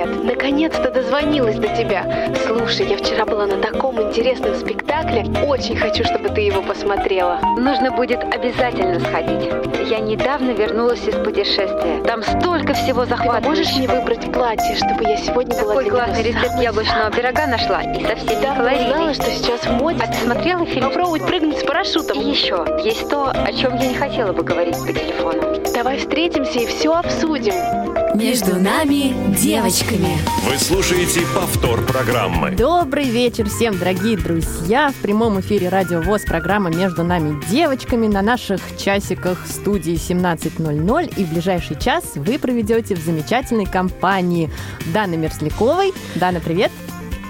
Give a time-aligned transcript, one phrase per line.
[0.00, 0.24] привет!
[0.24, 2.32] Наконец-то дозвонилась до тебя.
[2.46, 5.24] Слушай, я вчера была на таком интересном спектакле.
[5.46, 7.40] Очень хочу, чтобы ты его посмотрела.
[7.58, 9.50] Нужно будет обязательно сходить.
[9.88, 12.02] Я недавно вернулась из путешествия.
[12.06, 13.40] Там столько всего Ты захватывающего.
[13.42, 17.82] поможешь мне выбрать платье, чтобы я сегодня была Такой классный рецепт самой яблочного пирога нашла.
[17.82, 19.98] И со всеми Давно знала, что сейчас в моде.
[20.02, 20.88] А ты смотрела фильм?
[20.88, 22.20] Попробовать прыгнуть с парашютом.
[22.20, 25.62] И еще, есть то, о чем я не хотела бы говорить по телефону.
[25.74, 27.89] Давай встретимся и все обсудим.
[28.14, 30.18] Между нами девочками.
[30.44, 32.50] Вы слушаете повтор программы.
[32.50, 34.90] Добрый вечер всем, дорогие друзья!
[34.90, 41.14] В прямом эфире Радио ВОЗ программа «Между нами девочками» на наших часиках студии 17.00.
[41.16, 44.50] И в ближайший час вы проведете в замечательной компании
[44.92, 45.92] Даны Мерзляковой.
[46.16, 46.72] Дана, привет!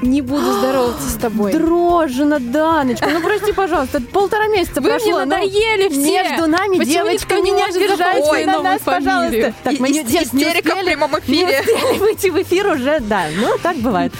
[0.02, 1.52] Не буду здороваться с тобой.
[1.52, 5.06] Дрожжина, Даночка, ну прости, пожалуйста, полтора месяца Вы прошло.
[5.06, 6.22] мне ну, надоели все.
[6.22, 9.54] Между нами Почему девочка, не не может обижайте запомнить на нас, пожалуйста.
[9.62, 11.60] Так, мы не, не истерика в успели- прямом Не эфире.
[11.60, 13.24] успели выйти в эфир уже, да.
[13.36, 14.12] Ну, так бывает.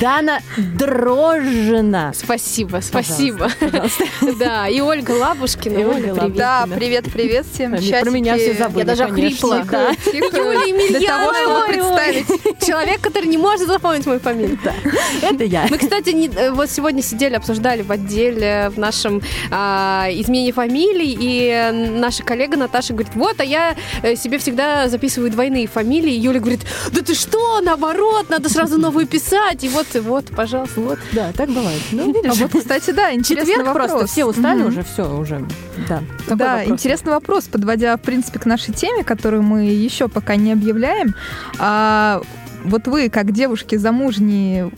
[0.00, 2.12] Дана Дрожжина.
[2.14, 3.50] Спасибо, спасибо.
[3.58, 4.04] Пожалуйста.
[4.38, 5.78] Да, и Ольга Лабушкина.
[5.78, 6.34] И Ольга привет.
[6.36, 6.76] Да, Естественно.
[6.76, 7.70] привет, привет всем.
[8.02, 9.54] Про меня все забыли, Я даже охрипла.
[9.56, 11.66] Юлия Для того, чтобы Емельянова.
[11.66, 12.26] представить.
[12.66, 14.58] Человек, который не может запомнить мою фамилию.
[15.22, 15.66] Это я.
[15.70, 21.16] Мы, кстати, не- э, вот сегодня сидели, обсуждали в отделе в нашем а, изменении фамилий,
[21.20, 26.12] и наша коллега Наташа говорит, вот, а я э, себе всегда записываю двойные фамилии.
[26.12, 26.60] И Юля говорит,
[26.92, 29.64] да ты что, наоборот, надо сразу новую писать.
[29.64, 30.80] И вот, и вот, пожалуйста.
[30.80, 31.80] Вот, да, так бывает.
[31.92, 33.90] Ну, А видишь, вот, кстати, да, интересный четверг вопрос.
[33.90, 34.68] просто, все устали Мгм.
[34.68, 35.46] уже, все, уже,
[35.88, 36.02] да.
[36.24, 36.70] Какой да, вопрос?
[36.72, 41.14] интересный вопрос, подводя, в принципе, к нашей теме, которую мы еще пока не объявляем.
[41.58, 42.20] А,
[42.64, 44.70] вот вы, как девушки замужние,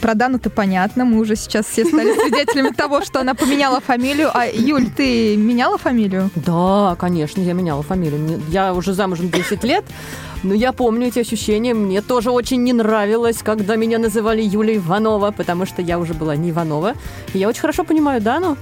[0.00, 4.30] про Дану-то понятно, мы уже сейчас все стали свидетелями того, что она поменяла фамилию.
[4.32, 6.30] А, Юль, ты меняла фамилию?
[6.34, 8.40] Да, конечно, я меняла фамилию.
[8.48, 9.84] Я уже замужем 10 лет,
[10.42, 11.74] но я помню эти ощущения.
[11.74, 16.36] Мне тоже очень не нравилось, когда меня называли Юлия Иванова, потому что я уже была
[16.36, 16.94] не Иванова.
[17.32, 18.56] И я очень хорошо понимаю Дану.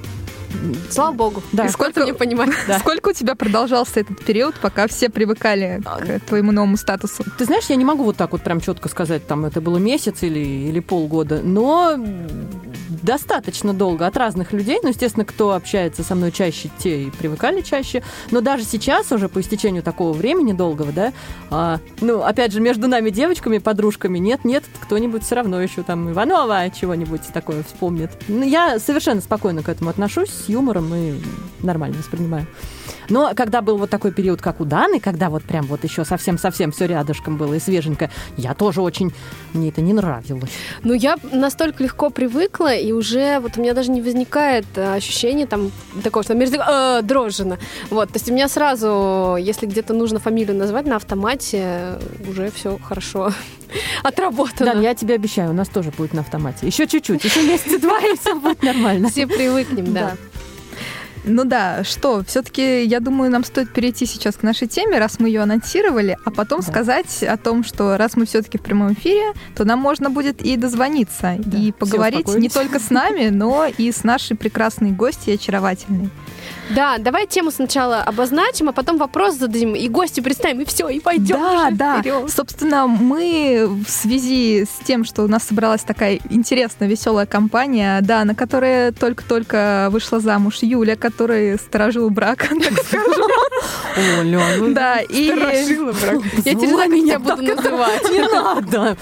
[0.91, 1.43] Слава богу.
[1.53, 1.67] Да.
[1.67, 2.51] И сколько мне понимать?
[2.67, 2.79] Да.
[2.83, 7.25] Сколько у тебя продолжался этот период, пока все привыкали к твоему новому статусу?
[7.39, 10.23] Ты знаешь, я не могу вот так вот прям четко сказать, там это было месяц
[10.23, 11.99] или, или полгода, но
[13.03, 14.79] достаточно долго от разных людей.
[14.83, 18.03] Ну, естественно, кто общается со мной чаще, те и привыкали чаще.
[18.31, 21.13] Но даже сейчас, уже по истечению такого времени долгого, да,
[21.51, 26.71] а, ну, опять же, между нами девочками, подружками, нет-нет, кто-нибудь все равно еще там Иванова
[26.71, 28.11] чего-нибудь такое вспомнит.
[28.29, 31.15] Ну, я совершенно спокойно к этому отношусь, с юмором и
[31.63, 32.47] нормально воспринимаю.
[33.09, 36.73] Но когда был вот такой период, как у Даны, когда вот прям вот еще совсем-совсем
[36.73, 39.13] все рядышком было и свеженько, я тоже очень...
[39.53, 40.51] Мне это не нравилось.
[40.83, 45.47] Ну, я настолько легко привыкла, и уже вот у меня даже не возникает э, ощущения
[45.47, 45.71] там
[46.03, 47.59] такого, что мерзляк, э, дрожжина.
[47.91, 52.51] Вот, то есть у меня сразу, если где-то нужно фамилию назвать на автомате, э, уже
[52.51, 53.33] все хорошо
[54.03, 54.75] отработано.
[54.75, 56.67] Да, я тебе обещаю, у нас тоже будет на автомате.
[56.67, 59.09] Еще чуть-чуть, еще месяца два, и все будет нормально.
[59.11, 60.17] Все привыкнем, да.
[61.25, 65.29] Ну да, что, все-таки, я думаю, нам стоит перейти сейчас к нашей теме, раз мы
[65.29, 66.67] ее анонсировали, а потом Да.
[66.67, 70.57] сказать о том, что раз мы все-таки в прямом эфире, то нам можно будет и
[70.57, 76.11] дозвониться, Да, и поговорить не только с нами, но и с нашей прекрасной гостьей очаровательной.
[76.71, 81.01] Да, давай тему сначала обозначим, а потом вопрос зададим, и гости представим, и все, и
[81.01, 81.37] пойдем.
[81.37, 82.01] Да, уже да.
[82.01, 82.31] вперед.
[82.31, 88.25] Собственно, мы в связи с тем, что у нас собралась такая интересная, веселая компания, да,
[88.25, 93.23] на которая только-только вышла замуж Юля, которая сторожила брак, так скажем.
[94.21, 95.27] Оля, ну, Да, и,
[96.45, 98.03] Я знаю, как меня тебя буду так называть.
[98.11, 98.97] Не надо.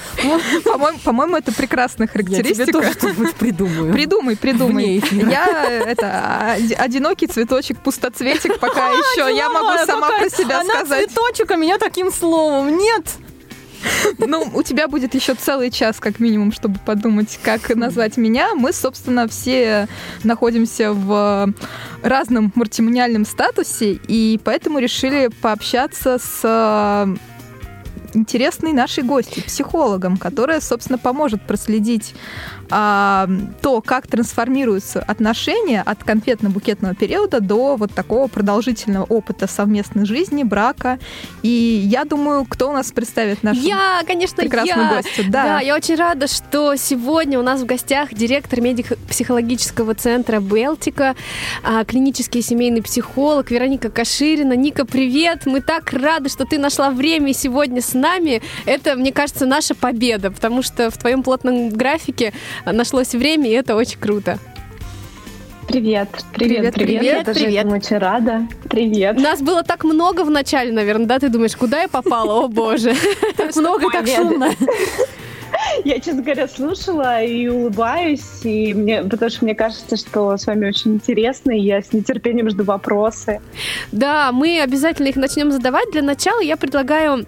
[1.05, 2.73] по-моему, это прекрасная Я тебе характеристика.
[2.73, 3.93] тоже что-нибудь придумаю.
[3.93, 5.03] Придумай, придумай.
[5.13, 7.51] Я это оди- одинокий цветочек,
[7.83, 9.35] пустоцветик пока еще.
[9.37, 11.09] Я могу сама про себя Она сказать.
[11.09, 12.77] цветочек, а меня таким словом.
[12.77, 13.07] Нет.
[14.19, 18.55] Ну, у тебя будет еще целый час, как минимум, чтобы подумать, как назвать меня.
[18.55, 19.89] Мы, собственно, все
[20.23, 21.53] находимся в
[22.03, 27.17] разном мультимониальном статусе, и поэтому решили пообщаться с э,
[28.15, 32.15] интересной нашей гостью, психологом, которая, собственно, поможет проследить
[32.71, 33.29] а,
[33.63, 40.99] то, как трансформируются отношения от конфетно-букетного периода до вот такого продолжительного опыта совместной жизни, брака.
[41.43, 44.95] И я думаю, кто у нас представит нашу Я, конечно, прекрасную я.
[44.97, 45.25] гостью?
[45.29, 45.45] Да.
[45.45, 45.61] Да.
[45.61, 51.17] я очень рада, что сегодня у нас в гостях директор медико-психологического центра Белтика,
[51.63, 54.55] а, клинический семейный психолог Вероника Каширина.
[54.55, 55.47] Ника, привет!
[55.47, 58.43] Мы так рады, что ты нашла время сегодня с нами.
[58.67, 62.33] Это, мне кажется, наша победа, потому что в твоем плотном графике
[62.67, 64.39] нашлось время, и это очень круто.
[65.69, 67.59] Привет, привет, Привет, привет, привет, я тоже привет.
[67.61, 68.49] этому очень рада.
[68.69, 69.21] Привет.
[69.21, 71.19] Нас было так много в начале, наверное, да?
[71.21, 72.45] Ты думаешь, куда я попала?
[72.45, 72.93] О, боже.
[73.37, 74.51] Так много так шумно.
[75.85, 80.69] Я, честно говоря, слушала и улыбаюсь, и мне, потому что мне кажется, что с вами
[80.69, 83.41] очень интересно, и я с нетерпением жду вопросы.
[83.93, 85.91] Да, мы обязательно их начнем задавать.
[85.93, 87.25] Для начала я предлагаю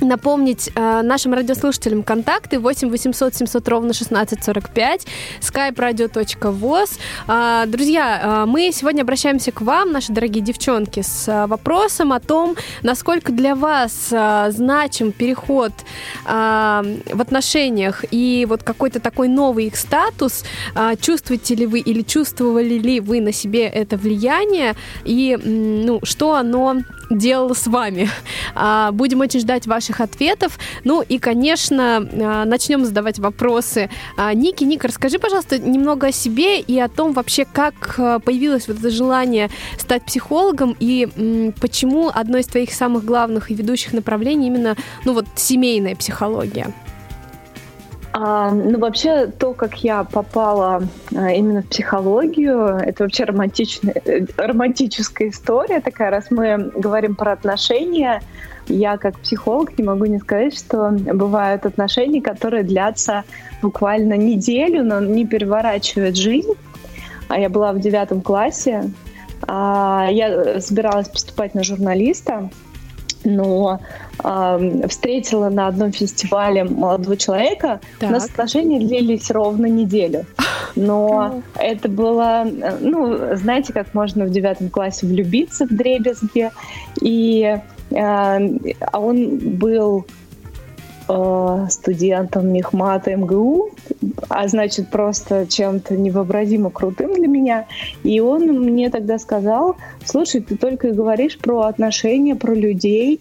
[0.00, 5.06] напомнить э, нашим радиослушателям контакты 8 800 700 ровно 1645
[5.40, 6.98] skype-radio.voz.
[7.26, 12.20] А, друзья, а, мы сегодня обращаемся к вам, наши дорогие девчонки, с а, вопросом о
[12.20, 15.72] том, насколько для вас а, значим переход
[16.24, 20.44] а, в отношениях и вот какой-то такой новый их статус.
[20.74, 24.74] А, чувствуете ли вы или чувствовали ли вы на себе это влияние
[25.04, 26.76] и м, ну, что оно
[27.10, 28.08] делало с вами?
[28.54, 30.58] А, Будем очень ждать ваших ответов.
[30.84, 33.90] Ну и, конечно, а, начнем задавать вопросы.
[34.16, 38.78] А, Ники, Ника, расскажи, пожалуйста, немного о себе и о том вообще, как появилось вот
[38.78, 44.76] это желание стать психологом и почему одно из твоих самых главных и ведущих направлений именно,
[45.04, 46.72] ну вот, семейная психология.
[48.12, 50.82] А, ну, вообще, то, как я попала
[51.14, 57.32] а, именно в психологию, это вообще романтичная, э, романтическая история такая, раз мы говорим про
[57.32, 58.22] отношения,
[58.66, 63.24] я как психолог не могу не сказать, что бывают отношения, которые длятся
[63.62, 66.52] буквально неделю, но не переворачивают жизнь.
[67.28, 68.90] А я была в девятом классе,
[69.42, 72.50] а, я собиралась поступать на журналиста,
[73.24, 73.80] но
[74.22, 77.80] э, встретила на одном фестивале молодого человека.
[77.98, 78.10] Так.
[78.10, 80.24] У нас отношения длились ровно неделю.
[80.76, 82.46] Но это было,
[82.80, 86.52] ну, знаете, как можно в девятом классе влюбиться в дребезге.
[87.00, 87.60] И, э,
[87.96, 90.06] а он был
[91.08, 93.70] э, студентом Мехмата МГУ,
[94.28, 97.66] а значит просто чем-то невообразимо крутым для меня.
[98.04, 103.20] И он мне тогда сказал, слушай, ты только и говоришь про отношения, про людей,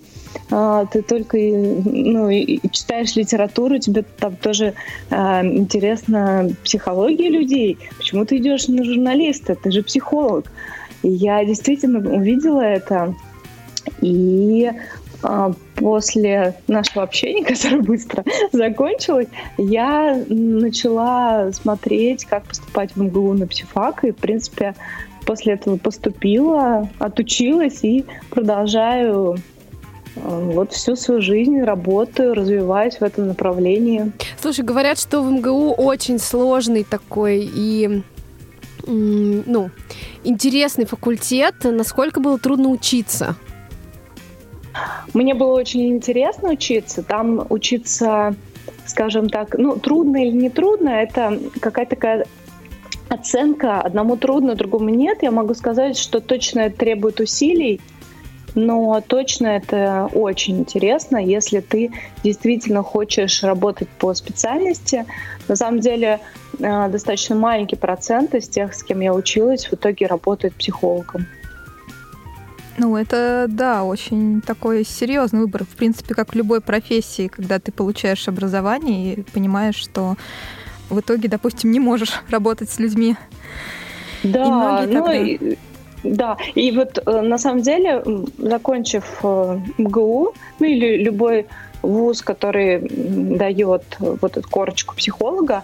[0.49, 2.29] а, ты только ну,
[2.71, 4.73] читаешь литературу, тебе там тоже
[5.09, 7.77] а, интересна психология людей.
[7.97, 9.55] Почему ты идешь на журналиста?
[9.55, 10.45] Ты же психолог.
[11.03, 13.13] И я действительно увидела это.
[14.01, 14.69] И
[15.75, 19.27] после нашего общения, которое быстро закончилось,
[19.57, 24.03] я начала смотреть, как поступать в МГУ на психфак.
[24.03, 24.75] И, в принципе,
[25.25, 29.37] после этого поступила, отучилась и продолжаю
[30.15, 34.11] а, вот всю свою жизнь работаю, развиваюсь в этом направлении.
[34.39, 38.03] Слушай, говорят, что в МГУ очень сложный такой и
[38.85, 39.69] ну,
[40.23, 41.55] интересный факультет.
[41.63, 43.35] Насколько было трудно учиться?
[45.13, 47.03] Мне было очень интересно учиться.
[47.03, 48.35] Там учиться,
[48.85, 52.25] скажем так, ну, трудно или не трудно, это какая-то такая
[53.09, 53.81] оценка.
[53.81, 55.23] Одному трудно, другому нет.
[55.23, 57.81] Я могу сказать, что точно это требует усилий,
[58.55, 61.91] но точно это очень интересно, если ты
[62.23, 65.05] действительно хочешь работать по специальности.
[65.47, 66.19] На самом деле
[66.59, 71.27] э, достаточно маленький процент из тех, с кем я училась, в итоге работает психологом.
[72.77, 75.63] Ну, это, да, очень такой серьезный выбор.
[75.63, 80.15] В принципе, как в любой профессии, когда ты получаешь образование и понимаешь, что
[80.89, 83.15] в итоге, допустим, не можешь работать с людьми.
[84.23, 85.57] Да, И ну и-
[86.03, 88.03] да, и вот э, на самом деле,
[88.37, 91.47] закончив э, МГУ, ну или любой
[91.81, 92.87] вуз, который
[93.37, 95.63] дает вот эту корочку психолога,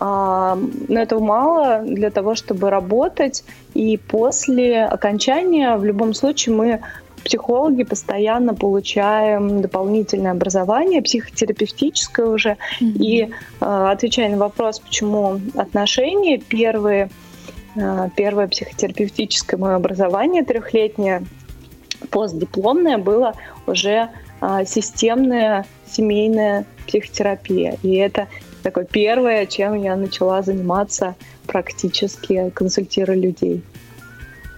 [0.00, 0.58] но
[0.88, 3.44] этого мало для того, чтобы работать.
[3.74, 6.80] И после окончания, в любом случае, мы
[7.24, 12.56] психологи постоянно получаем дополнительное образование, психотерапевтическое уже.
[12.80, 13.28] И э,
[13.60, 17.08] отвечая на вопрос, почему отношения, первые,
[17.76, 21.24] э, первое психотерапевтическое мое образование трехлетнее,
[22.10, 23.34] постдипломное, было
[23.66, 24.10] уже
[24.66, 27.78] системная семейная психотерапия.
[27.82, 28.28] И это
[28.64, 31.14] такое первое, чем я начала заниматься
[31.46, 33.62] практически, консультируя людей.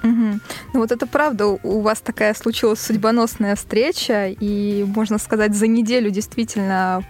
[0.07, 0.41] Мгм.
[0.73, 6.11] Ну вот это правда, у- вас такая случилась судьбоносная встреча, и, можно сказать, за неделю
[6.11, 7.03] действительно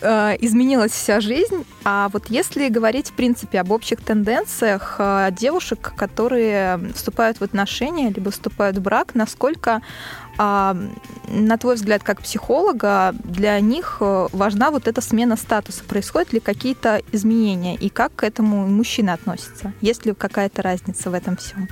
[0.00, 1.64] э, изменилась вся жизнь.
[1.84, 8.08] А вот если говорить, в принципе, об общих тенденциях э, девушек, которые вступают в отношения,
[8.10, 9.82] либо вступают в брак, насколько,
[10.38, 10.74] а,
[11.28, 15.84] на твой взгляд, как психолога, для них э, важна вот эта смена статуса?
[15.84, 17.76] Происходят ли какие-то изменения?
[17.76, 19.72] И как к этому мужчины относятся?
[19.82, 21.68] Есть ли какая-то разница в этом всем?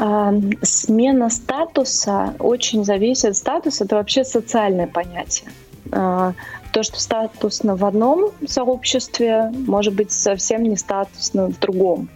[0.00, 3.36] А, Смена статуса очень зависит.
[3.36, 5.50] Статус это вообще социальное понятие.
[5.90, 6.32] э,
[6.72, 12.08] то, что статусно в одном сообществе, может быть совсем не статусно в другом.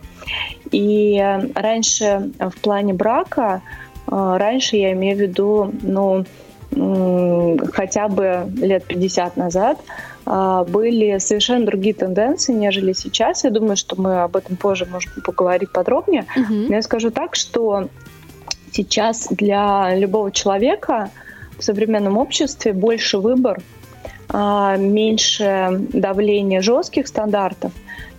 [0.71, 1.19] И
[1.55, 3.63] раньше в плане брака,
[4.07, 6.25] э, раньше я имею в виду, ну,
[7.73, 9.79] хотя бы лет 50 назад,
[10.25, 13.45] были совершенно другие тенденции, нежели сейчас.
[13.45, 16.27] Я думаю, что мы об этом позже можем поговорить подробнее.
[16.37, 16.55] Угу.
[16.69, 17.89] Но я скажу так, что
[18.73, 21.11] сейчас для любого человека
[21.59, 23.61] в современном обществе больше выбор,
[24.29, 27.73] а, меньше давления жестких стандартов,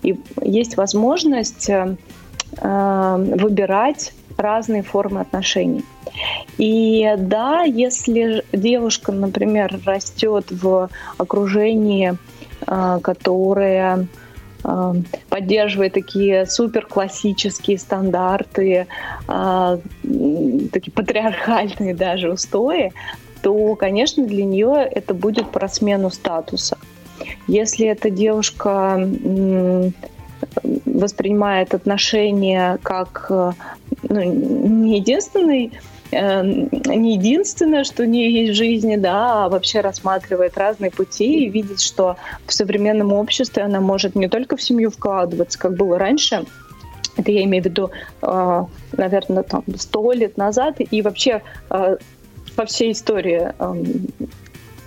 [0.04, 1.96] и есть возможность э,
[2.60, 5.84] выбирать разные формы отношений.
[6.58, 12.18] И да, если девушка, например, растет в окружении,
[12.68, 14.08] э, которое
[14.64, 14.94] э,
[15.30, 18.88] поддерживает такие супер классические стандарты,
[19.26, 22.92] такие патриархальные даже устои,
[23.44, 26.78] то, конечно, для нее это будет про смену статуса.
[27.48, 28.98] Если эта девушка
[30.86, 33.32] воспринимает отношения как
[34.10, 35.72] ну, не единственный
[36.12, 41.46] э, не единственное, что у нее есть в жизни, да, а вообще рассматривает разные пути
[41.46, 45.98] и видит, что в современном обществе она может не только в семью вкладываться, как было
[45.98, 46.46] раньше,
[47.16, 47.92] это я имею в виду,
[48.22, 48.64] э,
[48.98, 51.98] наверное, там сто лет назад, и вообще э,
[52.56, 54.08] во всей истории эм,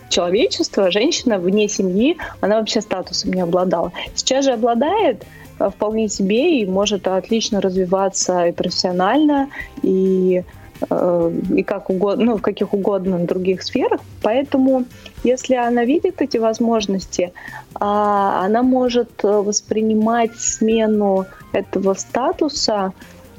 [0.08, 3.92] человечества женщина вне семьи, она вообще статусом не обладала.
[4.14, 5.24] Сейчас же обладает
[5.58, 9.48] вполне себе и может отлично развиваться и профессионально,
[9.82, 10.44] и,
[10.90, 14.00] э, и как угодно, ну, в каких угодно других сферах.
[14.22, 14.84] Поэтому,
[15.24, 17.32] если она видит эти возможности,
[17.74, 22.92] а, она может э, воспринимать смену этого статуса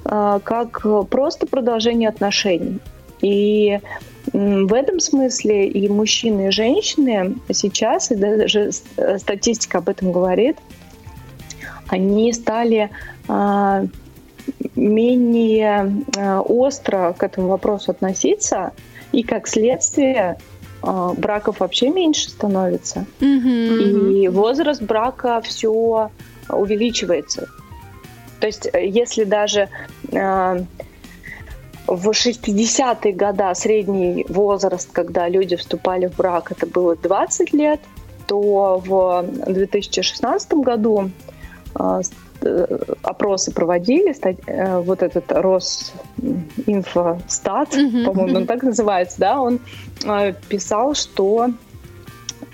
[0.04, 2.80] как просто продолжение отношений.
[3.22, 3.82] И
[4.34, 10.58] в этом смысле и мужчины, и женщины сейчас, и даже э, статистика об этом говорит,
[11.88, 12.90] они стали
[13.28, 13.86] а,
[14.76, 18.74] менее а, остро к этому вопросу относиться,
[19.12, 20.38] и как следствие
[20.82, 23.06] а, браков вообще меньше становится.
[23.20, 24.14] Mm-hmm.
[24.14, 26.12] И возраст брака все
[26.50, 27.48] увеличивается.
[28.40, 29.68] То есть, э, если даже
[31.88, 37.80] в 60-е годы средний возраст, когда люди вступали в брак, это было 20 лет,
[38.28, 41.37] то в 2016 году э, э,
[43.04, 44.14] опросы проводили,
[44.48, 48.06] э, вот этот Росинфостат, mm-hmm.
[48.06, 49.60] по-моему, он так называется, да, он
[50.50, 51.50] писал, что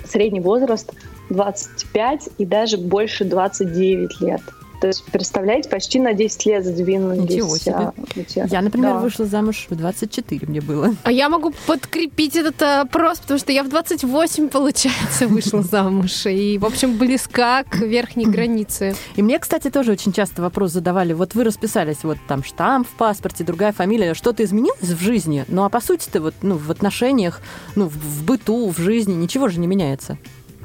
[0.05, 0.93] средний возраст
[1.29, 4.41] 25 и даже больше 29 лет.
[4.83, 7.21] То есть, представляете, почти на 10 лет сдвинулись.
[7.21, 7.93] Ничего себе.
[8.17, 8.45] Эти...
[8.51, 8.99] Я, например, да.
[8.99, 10.93] вышла замуж в 24 мне было.
[11.03, 16.25] А я могу подкрепить этот опрос, потому что я в 28, получается, вышла замуж.
[16.25, 18.93] И, в общем, близка к верхней границе.
[19.15, 21.13] И мне, кстати, тоже очень часто вопрос задавали.
[21.13, 24.13] Вот вы расписались, вот там штамп в паспорте, другая фамилия.
[24.13, 25.45] Что-то изменилось в жизни?
[25.47, 27.39] Ну, а по сути-то вот ну, в отношениях,
[27.77, 30.17] ну, в быту, в жизни ничего же не меняется.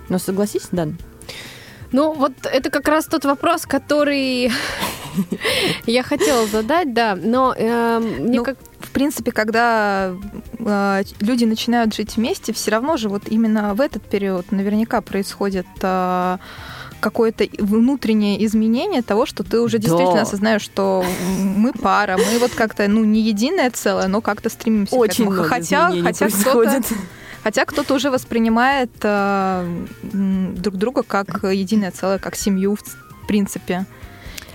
[0.08, 0.98] Но согласись, Дан?
[1.92, 4.52] Ну, вот это как раз тот вопрос, который
[5.86, 8.56] я хотела задать, да, но э, мне ну, как...
[8.80, 10.14] В принципе, когда
[10.58, 15.66] э, люди начинают жить вместе, все равно же вот именно в этот период наверняка происходит
[15.82, 16.38] э,
[17.00, 20.22] какое-то внутреннее изменение того, что ты уже действительно да.
[20.22, 21.04] осознаешь, что
[21.38, 25.48] мы пара, мы вот как-то, ну, не единое целое, но как-то стремимся Очень к этому.
[25.48, 26.82] Хотя, хотя кто-то
[27.42, 33.86] Хотя кто-то уже воспринимает э, друг друга как единое целое, как семью, в принципе.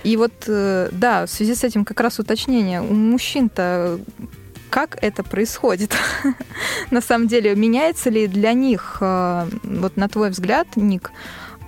[0.04, 2.82] И вот, э, да, в связи с этим как раз уточнение.
[2.82, 3.98] У мужчин-то
[4.74, 5.94] как это происходит?
[6.90, 11.12] на самом деле, меняется ли для них, э, вот на твой взгляд, Ник,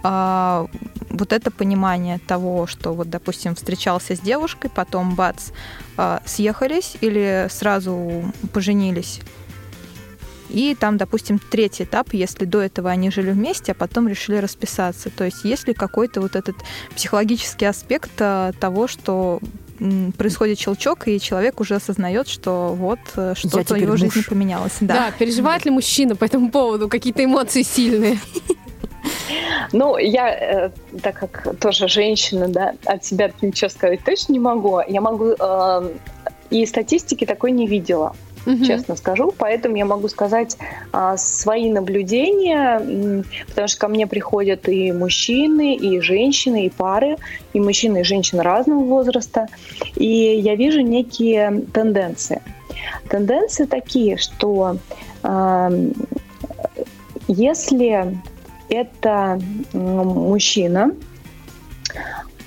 [0.03, 0.67] э,
[1.11, 5.51] вот это понимание того, что вот, допустим, встречался с девушкой, потом бац,
[5.97, 9.21] э, съехались или сразу поженились?
[10.51, 15.11] И там, допустим, третий этап, если до этого они жили вместе, а потом решили расписаться.
[15.11, 16.57] То есть есть ли какой-то вот этот
[16.95, 19.41] психологический аспект э, того, что
[20.17, 24.01] происходит щелчок, и человек уже осознает, что вот э, что-то в его муж.
[24.01, 24.77] жизни поменялось.
[24.81, 24.95] Да.
[24.95, 28.19] да, переживает ли мужчина по этому поводу какие-то эмоции сильные?
[29.73, 30.71] Ну, я, э,
[31.03, 34.81] так как тоже женщина, да, от себя ничего сказать точно не могу.
[34.87, 35.91] Я могу э,
[36.51, 38.15] и статистики такой не видела
[38.47, 38.65] угу.
[38.65, 39.33] честно скажу.
[39.37, 40.57] Поэтому я могу сказать
[40.93, 47.17] а, свои наблюдения, потому что ко мне приходят и мужчины, и женщины, и пары,
[47.53, 49.49] и мужчины, и женщины разного возраста.
[49.97, 52.41] И я вижу некие тенденции.
[53.09, 54.79] Тенденции такие, что
[55.23, 55.71] а,
[57.29, 58.17] если
[58.69, 59.41] это
[59.73, 60.93] мужчина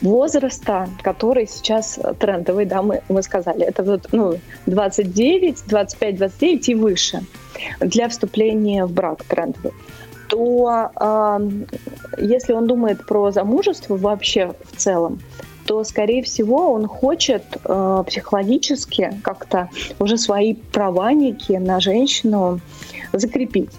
[0.01, 6.75] возраста, который сейчас трендовый, да, мы, мы сказали, это вот ну, 29, 25, 29 и
[6.75, 7.23] выше
[7.79, 9.73] для вступления в брак трендовый
[10.29, 11.49] то э,
[12.19, 15.19] если он думает про замужество вообще в целом,
[15.65, 22.59] то, скорее всего, он хочет э, психологически как-то уже свои права некие на женщину
[23.11, 23.71] закрепить.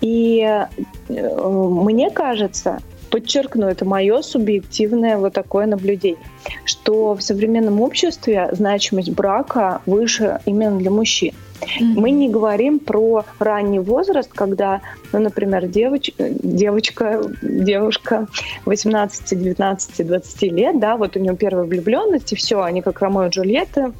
[0.00, 0.66] И э,
[1.08, 6.20] мне кажется, подчеркну, это мое субъективное вот такое наблюдение,
[6.64, 11.32] что в современном обществе значимость брака выше именно для мужчин.
[11.60, 11.94] Mm-hmm.
[11.96, 14.80] Мы не говорим про ранний возраст, когда,
[15.12, 18.28] ну, например, девоч, девочка, девушка
[18.64, 23.26] 18, 19, 20 лет, да, вот у нее первая влюбленность, и все, они как Ромео
[23.26, 23.92] и Джульетта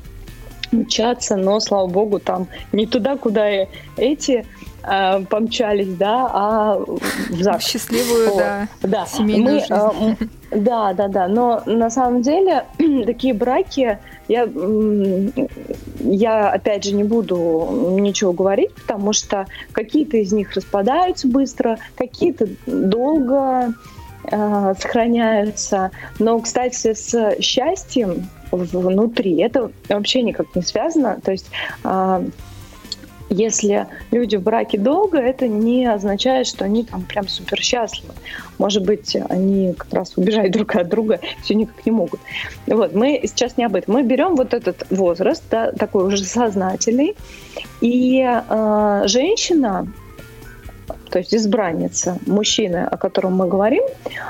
[0.73, 4.47] мчатся, но, слава богу, там не туда, куда эти
[4.89, 7.65] э, помчались, да, а в ЗАГС.
[7.65, 8.39] Счастливую, вот.
[8.39, 9.07] да, да.
[9.07, 9.73] семейную Мы, жизнь.
[9.73, 11.29] Э, да, да, да.
[11.29, 12.65] Но на самом деле
[13.07, 14.49] такие браки, я,
[16.01, 22.47] я опять же не буду ничего говорить, потому что какие-то из них распадаются быстро, какие-то
[22.67, 23.75] долго
[24.25, 25.91] э, сохраняются.
[26.19, 31.19] Но, кстати, с счастьем внутри это вообще никак не связано.
[31.23, 31.51] То есть
[31.85, 32.25] э,
[33.31, 38.15] если люди в браке долго, это не означает, что они там прям супер счастливы.
[38.59, 42.21] Может быть, они как раз убежать друг от друга все никак не могут.
[42.67, 43.95] Вот, мы сейчас не об этом.
[43.95, 47.17] Мы берем вот этот возраст, да, такой уже сознательный,
[47.81, 49.87] и э, женщина
[51.11, 53.83] то есть избранница мужчины, о котором мы говорим,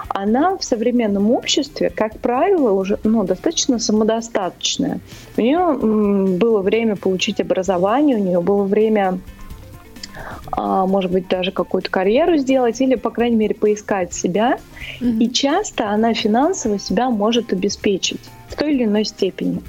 [0.08, 5.00] она в современном обществе, как правило, уже ну, достаточно самодостаточная.
[5.36, 9.18] У нее было время получить образование, у нее было время
[10.50, 14.58] а, может быть, даже какую-то карьеру сделать или, по крайней мере, поискать себя.
[15.00, 15.18] Mm-hmm.
[15.18, 19.62] И часто она финансово себя может обеспечить в той или иной степени.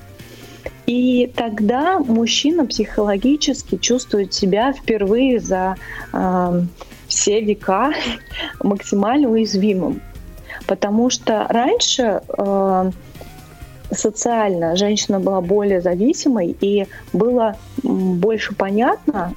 [0.86, 5.76] И тогда мужчина психологически чувствует себя впервые за
[6.12, 6.62] э,
[7.10, 7.92] все века
[8.64, 10.02] максимально уязвимым.
[10.66, 12.92] Потому что раньше э,
[13.92, 19.34] социально женщина была более зависимой, и было больше понятно,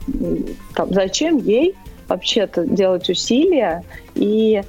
[0.74, 1.74] там, зачем ей
[2.08, 3.82] вообще-то делать усилия
[4.14, 4.62] и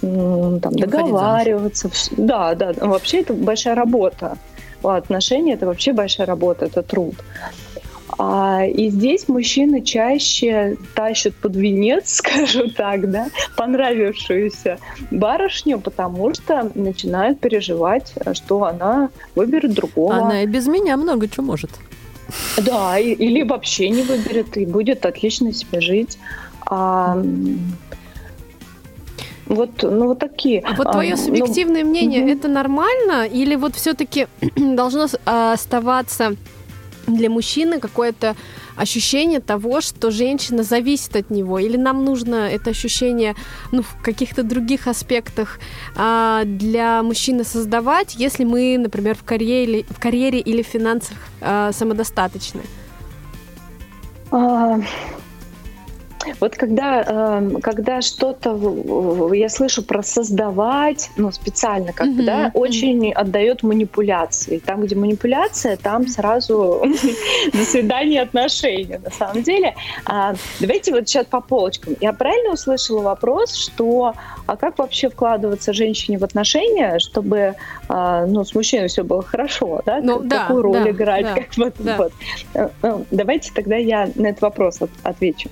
[0.00, 1.90] там, договариваться.
[2.16, 4.36] Да, да, вообще это большая работа.
[4.82, 7.14] Отношения это вообще большая работа, это труд.
[8.18, 14.78] А, и здесь мужчины чаще тащат под венец, скажу так, да, понравившуюся
[15.10, 20.14] барышню, потому что начинают переживать, что она выберет другого.
[20.14, 21.70] Она и без меня много чего может.
[22.56, 26.18] Да, и, или вообще не выберет, и будет отлично себе жить.
[26.66, 27.20] А,
[29.46, 30.60] вот, ну вот такие.
[30.60, 32.30] А вот твое а, субъективное ну, мнение, угу.
[32.30, 36.36] это нормально или вот все-таки должно оставаться
[37.16, 38.36] для мужчины какое-то
[38.76, 43.34] ощущение того, что женщина зависит от него, или нам нужно это ощущение
[43.72, 45.58] ну, в каких-то других аспектах
[45.96, 51.72] а, для мужчины создавать, если мы, например, в карьере, в карьере или в финансах а,
[51.72, 52.62] самодостаточны?
[56.40, 62.26] Вот когда, эм, когда что-то я слышу про создавать, ну, специально как бы, mm-hmm.
[62.26, 64.58] да, очень отдает манипуляции.
[64.58, 66.82] Там, где манипуляция, там сразу
[67.52, 69.74] до свидания отношения, на самом деле.
[70.04, 71.96] А, давайте вот сейчас по полочкам.
[72.00, 74.14] Я правильно услышала вопрос, что
[74.46, 77.54] а как вообще вкладываться женщине в отношения, чтобы
[77.88, 80.00] а, ну, с мужчиной все было хорошо, да?
[80.02, 81.24] Ну, да Какую роль да, играть?
[81.24, 81.96] Да, как вот, да.
[81.96, 82.12] вот.
[82.54, 85.48] Э, э, давайте тогда я на этот вопрос отвечу.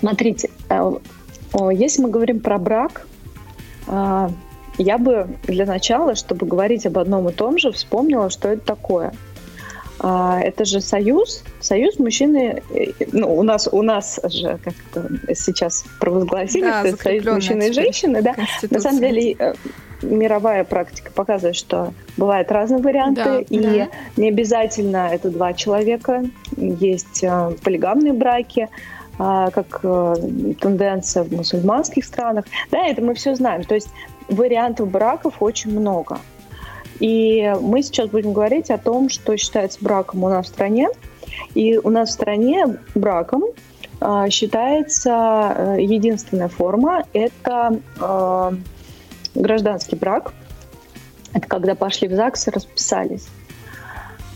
[0.00, 0.90] Смотрите, э,
[1.72, 3.06] если мы говорим про брак,
[3.86, 4.28] э,
[4.78, 9.12] я бы для начала, чтобы говорить об одном и том же, вспомнила, что это такое.
[10.02, 12.62] Э, это же союз, союз мужчины,
[13.12, 15.04] ну, у нас, у нас же, как
[15.36, 18.34] сейчас провозгласили, да, это союз мужчины и женщины, да,
[18.70, 19.54] на самом деле
[20.00, 23.88] мировая практика показывает, что бывают разные варианты, да, и да.
[24.16, 26.24] не обязательно это два человека,
[26.56, 27.22] есть
[27.62, 30.14] полигамные браки, а, как э,
[30.60, 32.46] тенденция в мусульманских странах.
[32.70, 33.64] Да, это мы все знаем.
[33.64, 33.88] То есть
[34.28, 36.18] вариантов браков очень много.
[37.00, 40.88] И мы сейчас будем говорить о том, что считается браком у нас в стране.
[41.54, 43.44] И у нас в стране браком
[44.00, 48.52] э, считается э, единственная форма– это э,
[49.34, 50.32] гражданский брак.
[51.34, 53.28] Это когда пошли в ЗАГС и расписались.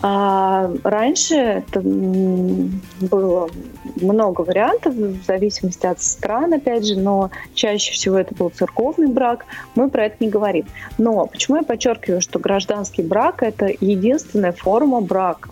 [0.06, 3.48] А раньше это было
[3.96, 9.46] много вариантов в зависимости от стран, опять же, но чаще всего это был церковный брак.
[9.74, 10.66] Мы про это не говорим.
[10.98, 15.48] Но почему я подчеркиваю, что гражданский брак это единственная форма брака?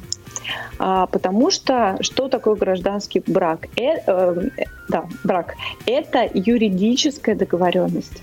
[0.78, 3.68] А, потому что что такое гражданский брак?
[3.78, 4.50] Э, э,
[4.90, 5.54] да, брак.
[5.86, 8.22] Это юридическая договоренность.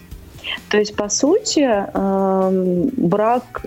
[0.70, 3.66] То есть, по сути, э, брак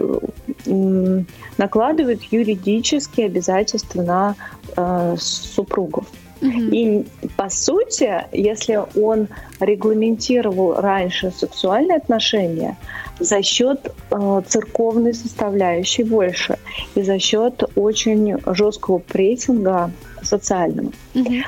[1.59, 4.35] накладывает юридические обязательства на
[4.77, 6.07] э, супругов.
[6.43, 9.29] И по сути, если он
[9.61, 12.77] регламентировал раньше сексуальные отношения
[13.21, 16.59] за счет э, церковной составляющей больше
[16.97, 21.43] и за счет очень жесткого прессинга социального, mm-hmm.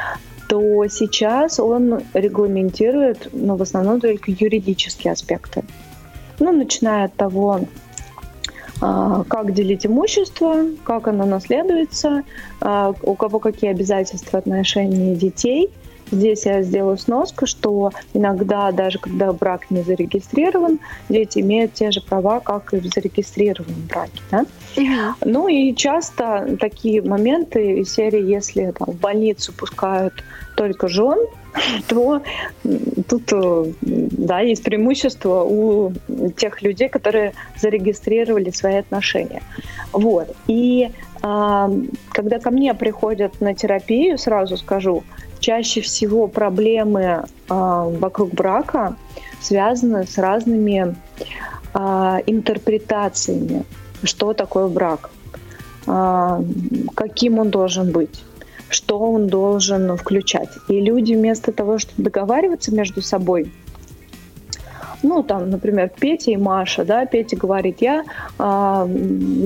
[0.49, 5.63] То сейчас он регламентирует, ну, в основном только юридические аспекты.
[6.39, 7.61] Ну, начиная от того,
[8.81, 12.23] а, как делить имущество, как оно наследуется,
[12.61, 15.71] а, у кого какие обязательства в отношении детей.
[16.11, 22.01] Здесь я сделаю сноску, что иногда, даже когда брак не зарегистрирован, дети имеют те же
[22.01, 24.21] права, как и в зарегистрированном браке.
[24.31, 24.47] Да?
[25.25, 30.15] Ну и часто такие моменты из серии, если там, в больницу пускают
[30.57, 31.19] только жен,
[31.89, 32.23] то
[33.09, 35.93] тут, э, да, есть преимущество у
[36.37, 39.43] тех людей, которые зарегистрировали свои отношения.
[39.93, 40.35] Вот.
[40.49, 40.91] И
[41.25, 45.05] когда ко мне приходят на терапию, сразу скажу,
[45.39, 48.97] чаще всего проблемы а, вокруг брака
[49.41, 50.97] связаны с разными
[51.73, 53.65] а, интерпретациями,
[54.03, 55.11] что такое брак,
[56.95, 58.23] каким он должен быть
[58.71, 60.49] что он должен включать.
[60.69, 63.53] И люди вместо того, чтобы договариваться между собой,
[65.05, 68.05] ну, там, например, Петя и Маша, да, Петя говорит, я,
[68.39, 68.87] э,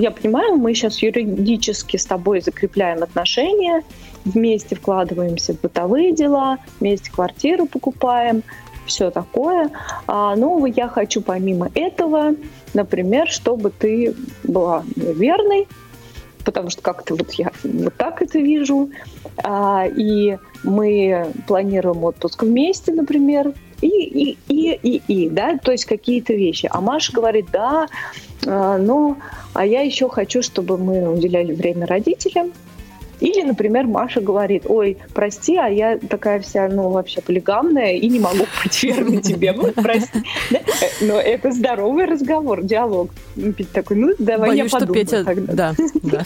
[0.01, 3.83] я понимаю, мы сейчас юридически с тобой закрепляем отношения,
[4.25, 8.43] вместе вкладываемся в бытовые дела, вместе квартиру покупаем,
[8.87, 9.71] все такое.
[10.07, 12.35] А, но я хочу помимо этого,
[12.73, 15.69] например, чтобы ты была верной,
[16.45, 18.91] потому что как-то вот я вот так это вижу.
[19.45, 25.85] А, и мы планируем отпуск вместе, например, и, и, и, и, и, да, то есть
[25.85, 26.69] какие-то вещи.
[26.71, 27.89] А Маша говорит, да,
[28.45, 29.17] ну,
[29.55, 32.53] а я еще хочу, чтобы мы уделяли время родителям,
[33.21, 38.21] или, например, Маша говорит, ой, прости, а я такая вся, ну, вообще полигамная и не
[38.21, 40.23] могу быть верной тебе, вот, прости.
[41.01, 43.11] Но это здоровый разговор, диалог.
[43.35, 45.25] Петя такой, ну, давай Боюсь, я подумаю что Петя...
[45.25, 45.53] тогда.
[45.53, 46.25] Да, да.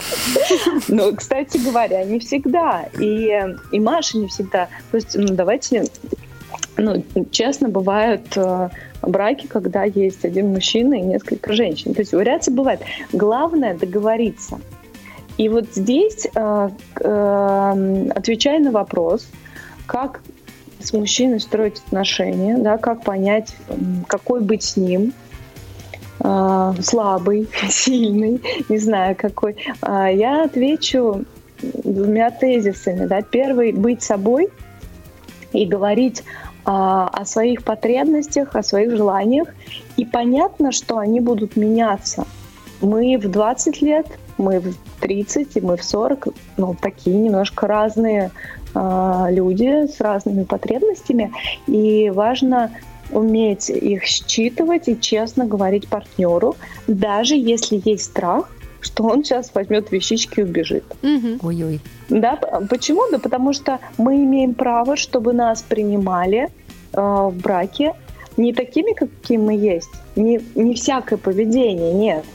[0.87, 2.87] Но, кстати говоря, не всегда.
[2.99, 4.69] И, и Маша не всегда.
[4.91, 5.85] То есть, ну, давайте
[6.77, 8.69] ну, честно, бывают э,
[9.01, 11.93] браки, когда есть один мужчина и несколько женщин.
[11.93, 12.81] То есть вариации бывают.
[13.11, 14.59] Главное договориться.
[15.37, 19.27] И вот здесь, э, э, отвечая на вопрос,
[19.85, 20.21] как
[20.79, 23.55] с мужчиной строить отношения, да, как понять,
[24.07, 25.13] какой быть с ним,
[26.19, 31.25] слабый, сильный, не знаю какой, я отвечу
[31.61, 33.05] двумя тезисами.
[33.05, 33.21] Да.
[33.21, 34.49] Первый– быть собой
[35.53, 36.23] и говорить
[36.65, 39.47] о своих потребностях, о своих желаниях.
[39.97, 42.25] И понятно, что они будут меняться.
[42.81, 48.31] Мы в 20 лет мы в 30 и мы в 40, ну, такие немножко разные
[48.73, 51.31] э, люди с разными потребностями,
[51.67, 52.71] и важно
[53.11, 56.55] уметь их считывать и честно говорить партнеру,
[56.87, 58.49] даже если есть страх,
[58.83, 60.83] что он сейчас возьмет вещички и убежит.
[61.01, 61.79] Ой-ой.
[62.09, 62.35] Да,
[62.69, 63.09] почему?
[63.11, 66.49] Да потому что мы имеем право, чтобы нас принимали
[66.93, 67.93] э, в браке
[68.37, 72.25] не такими, какие мы есть, не, не всякое поведение, нет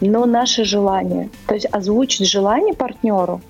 [0.00, 1.28] но наше желание.
[1.46, 3.40] То есть озвучить желание партнеру,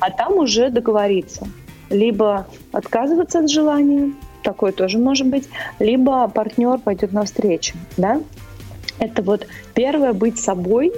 [0.00, 1.46] а там уже договориться.
[1.90, 4.12] Либо отказываться от желания,
[4.42, 7.76] такое тоже может быть, либо партнер пойдет навстречу.
[7.96, 8.20] Да?
[8.98, 10.92] Это вот первое быть собой,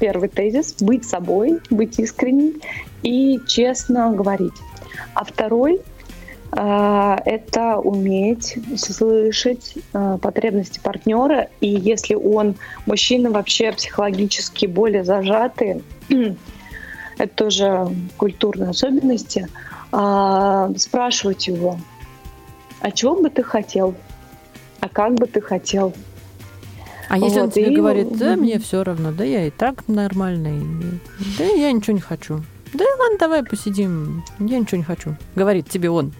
[0.00, 2.60] первый тезис, быть собой, быть искренним
[3.02, 4.54] и честно говорить.
[5.14, 5.80] А второй
[6.52, 11.48] а, это уметь слышать а, потребности партнера.
[11.60, 15.84] И если он, мужчина вообще психологически более зажатый,
[17.18, 19.48] это тоже культурные особенности,
[19.92, 21.78] а, спрашивать его,
[22.80, 23.94] а чего бы ты хотел?
[24.80, 25.92] А как бы ты хотел?
[27.10, 27.76] А если вот, он тебе и...
[27.76, 30.62] говорит, да, мне все равно, да я и так нормальный,
[31.38, 32.40] да я ничего не хочу.
[32.72, 35.16] Да ладно, давай посидим, я ничего не хочу.
[35.34, 36.12] Говорит тебе он.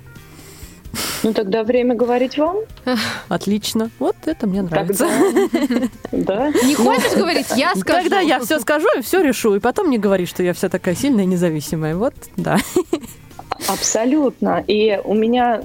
[1.22, 2.56] Ну тогда время говорить вам.
[3.28, 3.90] Отлично.
[4.00, 5.06] Вот это мне нравится.
[6.10, 6.48] Да.
[6.48, 7.46] Не хочешь говорить?
[7.54, 8.02] Я скажу.
[8.02, 10.96] Тогда я все скажу и все решу, и потом не говори, что я вся такая
[10.96, 11.94] сильная и независимая.
[11.94, 12.58] Вот, да.
[13.68, 14.64] Абсолютно.
[14.66, 15.62] И у меня...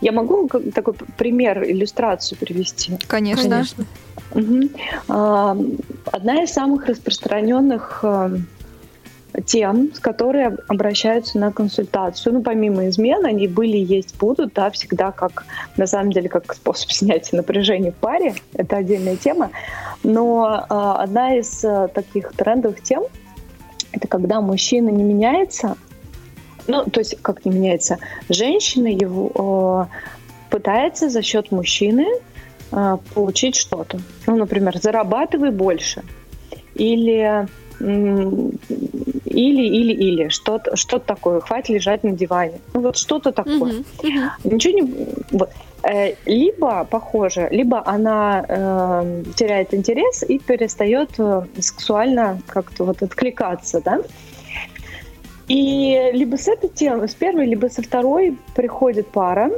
[0.00, 2.96] Я могу такой пример, иллюстрацию привести?
[3.08, 3.48] Конечно.
[3.48, 3.86] Конечно.
[5.08, 5.56] А,
[6.10, 8.36] Одна из самых распространенных э,
[9.46, 14.70] тем, с которой об- обращаются на консультацию, ну, помимо измен, они были, есть, будут, да,
[14.70, 15.44] всегда как,
[15.76, 19.50] на самом деле, как способ снятия напряжения в паре, это отдельная тема,
[20.02, 23.04] но а, одна из э, таких трендовых тем,
[23.92, 25.76] это когда мужчина не меняется,
[26.66, 32.31] ну, то есть, как не меняется, женщина его э, пытается за счет мужчины э,
[33.14, 33.98] получить что-то.
[34.26, 36.02] Ну, например, зарабатывай больше.
[36.74, 37.46] Или
[37.80, 42.60] или, или, или, что-то что такое, хватит лежать на диване.
[42.74, 43.82] Ну, вот что-то такое.
[44.02, 44.30] Мгм.
[44.44, 45.06] Ничего не...
[45.32, 45.50] Вот.
[45.82, 53.80] Э, Либо, похоже, либо она э, теряет интерес и перестает э, сексуально как-то вот откликаться,
[53.80, 54.00] да?
[55.48, 59.50] И либо с этой темы, с первой, либо со второй приходит пара,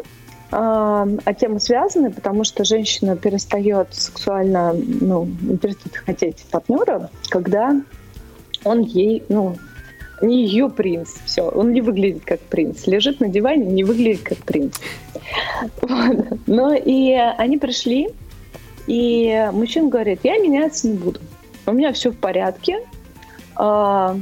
[0.57, 5.27] а а темы связаны, потому что женщина перестает сексуально, ну,
[5.61, 7.83] перестает хотеть партнера, когда
[8.63, 9.57] он ей, ну,
[10.23, 14.39] не ее принц, все, он не выглядит как принц, лежит на диване, не выглядит как
[14.39, 14.77] принц.
[15.83, 16.39] Вот.
[16.47, 18.11] Но и они пришли,
[18.87, 21.19] и мужчина говорит, я меняться не буду,
[21.67, 22.79] у меня все в порядке,
[23.57, 24.17] А,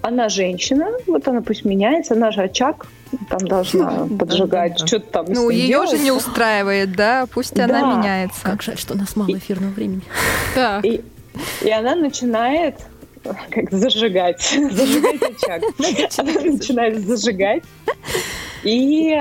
[0.00, 2.86] она женщина, вот она пусть меняется, она же очаг,
[3.28, 5.26] там должна поджигать, что-то там.
[5.28, 7.26] Ну, ее же не устраивает, да?
[7.32, 8.40] Пусть она меняется.
[8.42, 10.02] Как жаль, что у нас мало эфирного времени.
[10.54, 10.84] Так.
[10.84, 11.02] И,
[11.70, 12.76] она начинает
[13.22, 15.62] как зажигать, зажигать очаг.
[16.18, 17.62] Она начинает зажигать.
[18.62, 19.16] И,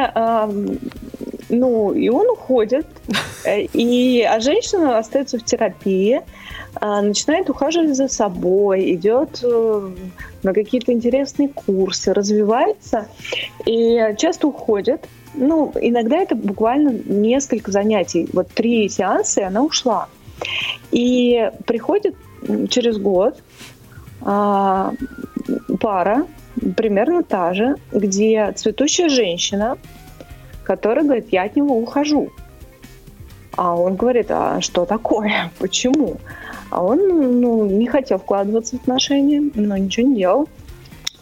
[1.50, 2.88] ну, и он уходит.
[3.74, 6.22] И, а женщина остается в терапии,
[6.76, 9.92] а, начинает ухаживать за собой, идет э,
[10.44, 13.08] на какие-то интересные курсы, развивается
[13.66, 15.08] и часто уходит.
[15.34, 18.28] Ну, иногда это буквально несколько занятий.
[18.34, 20.08] Вот три сеанса, и она ушла.
[20.92, 22.16] И приходит
[22.70, 23.42] через год
[24.22, 24.94] а,
[25.80, 26.26] пара,
[26.76, 29.78] примерно та же, где цветущая женщина,
[30.64, 32.30] которая говорит, я от него ухожу.
[33.56, 35.52] А он говорит, а что такое?
[35.60, 36.18] Почему?
[36.70, 37.00] А он
[37.42, 40.48] ну, не хотел вкладываться в отношения, но ничего не делал.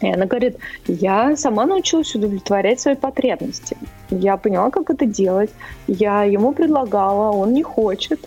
[0.00, 3.76] И она говорит, я сама научилась удовлетворять свои потребности.
[4.10, 5.50] Я поняла, как это делать.
[5.88, 8.20] Я ему предлагала, он не хочет.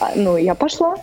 [0.00, 0.96] А, Ну, я пошла.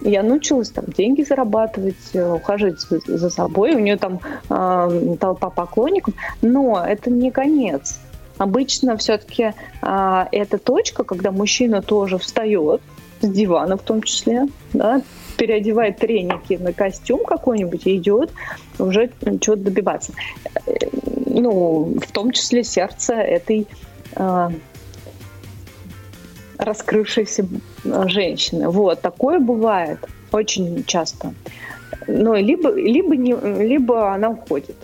[0.00, 3.74] Я научилась там деньги зарабатывать, э, ухаживать за, собой.
[3.74, 6.14] У нее там э, толпа поклонников.
[6.40, 8.00] Но это не конец.
[8.38, 12.80] Обычно все-таки это точка, когда мужчина тоже встает
[13.22, 15.02] с дивана в том числе, да,
[15.36, 18.32] переодевает треники на костюм какой-нибудь и идет
[18.78, 20.12] уже чего-то добиваться.
[20.66, 20.72] Э,
[21.26, 23.66] Ну, в том числе сердце этой
[24.16, 24.52] а,
[26.58, 27.46] раскрывшейся
[27.84, 28.68] а, женщины.
[28.68, 29.98] Вот, такое бывает
[30.32, 31.32] очень часто.
[32.06, 33.34] Ну, либо, либо, не,
[33.66, 34.76] либо она уходит.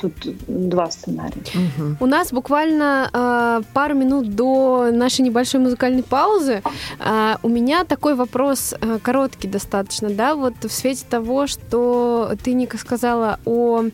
[0.00, 0.12] Тут
[0.46, 1.42] два сценария.
[1.54, 1.96] Мгм.
[2.00, 6.62] У нас буквально э, пару минут до нашей небольшой музыкальной паузы.
[6.98, 12.52] Э, у меня такой вопрос э, короткий достаточно, да, вот в свете того, что ты,
[12.52, 13.84] Ника, сказала о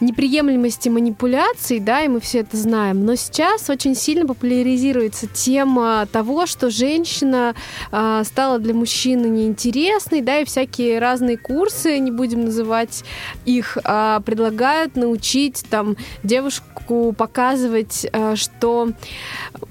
[0.00, 3.04] неприемлемости манипуляций, да, и мы все это знаем.
[3.04, 7.54] Но сейчас очень сильно популяризируется тема того, что женщина
[7.90, 13.04] а, стала для мужчины неинтересной, да, и всякие разные курсы, не будем называть
[13.44, 18.90] их, а, предлагают научить там девушку показывать, а, что,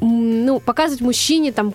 [0.02, 1.74] ну, показывать мужчине там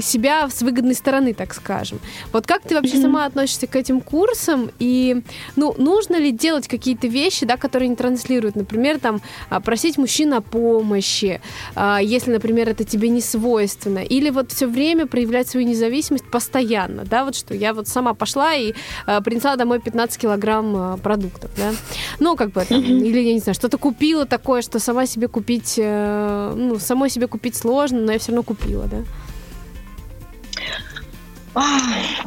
[0.00, 2.00] себя с выгодной стороны, так скажем.
[2.32, 4.70] Вот как ты вообще сама относишься к этим курсам?
[4.78, 5.22] И,
[5.56, 10.34] ну, нужно ли делать какие-то вещи, да, которые не транслируют, например, там а, просить мужчин
[10.34, 11.40] о помощи,
[11.74, 17.04] а, если, например, это тебе не свойственно, или вот все время проявлять свою независимость постоянно,
[17.04, 18.74] да, вот что я вот сама пошла и
[19.06, 21.72] а, принесла домой 15 килограмм продуктов, да,
[22.18, 25.74] ну, как бы, там, или, я не знаю, что-то купила такое, что сама себе купить,
[25.78, 28.98] э, ну, самой себе купить сложно, но я все равно купила, да.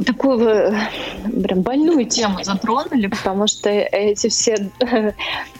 [0.06, 0.78] Такую вы
[1.44, 4.70] прям больную тему затронули, потому что эти все...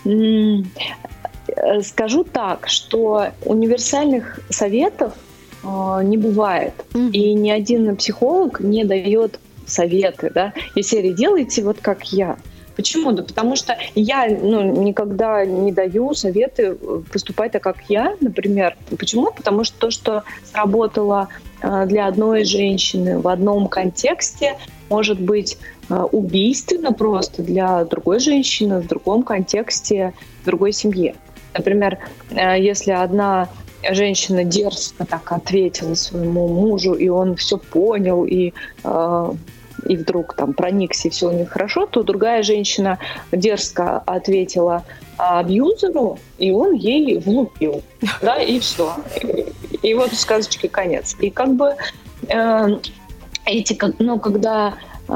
[0.06, 5.14] э, Скажу так, что универсальных советов
[5.64, 6.74] э, не бывает.
[6.94, 12.38] И ни один психолог не дает советы, да, и серии делайте вот как я.
[12.76, 13.12] Почему?
[13.14, 16.76] Да потому что я ну, никогда не даю советы
[17.12, 18.76] поступать так, как я, например.
[19.00, 19.32] Почему?
[19.32, 24.58] Потому что то, что сработало э, для одной женщины в одном контексте,
[24.90, 25.58] может быть
[25.90, 30.14] э, убийственно просто для другой женщины в другом контексте,
[30.44, 31.16] в другой семье.
[31.54, 31.98] Например,
[32.32, 33.50] э, если одна
[33.92, 38.52] женщина дерзко так ответила своему мужу, и он все понял, и
[39.86, 43.00] и вдруг там проникся, и все у них хорошо, то другая женщина
[43.32, 44.84] дерзко ответила
[45.18, 47.84] абьюзеру, и он ей влупил,
[48.22, 48.94] да, и все.
[49.86, 51.16] И, вот сказочки конец.
[51.20, 51.76] И как бы
[52.28, 52.68] э,
[53.46, 54.74] эти, ну, когда
[55.08, 55.14] э,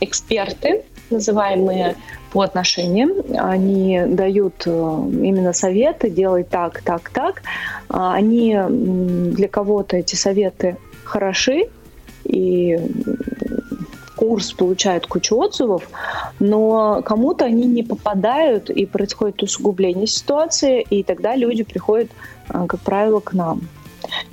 [0.00, 1.96] эксперты, называемые
[2.32, 7.42] по отношениям, они дают э, именно советы, делай так, так, так.
[7.88, 11.68] А они для кого-то эти советы хороши,
[12.24, 12.78] и
[14.18, 15.88] курс получает кучу отзывов,
[16.40, 22.10] но кому-то они не попадают, и происходит усугубление ситуации, и тогда люди приходят,
[22.66, 23.60] как правило, к нам.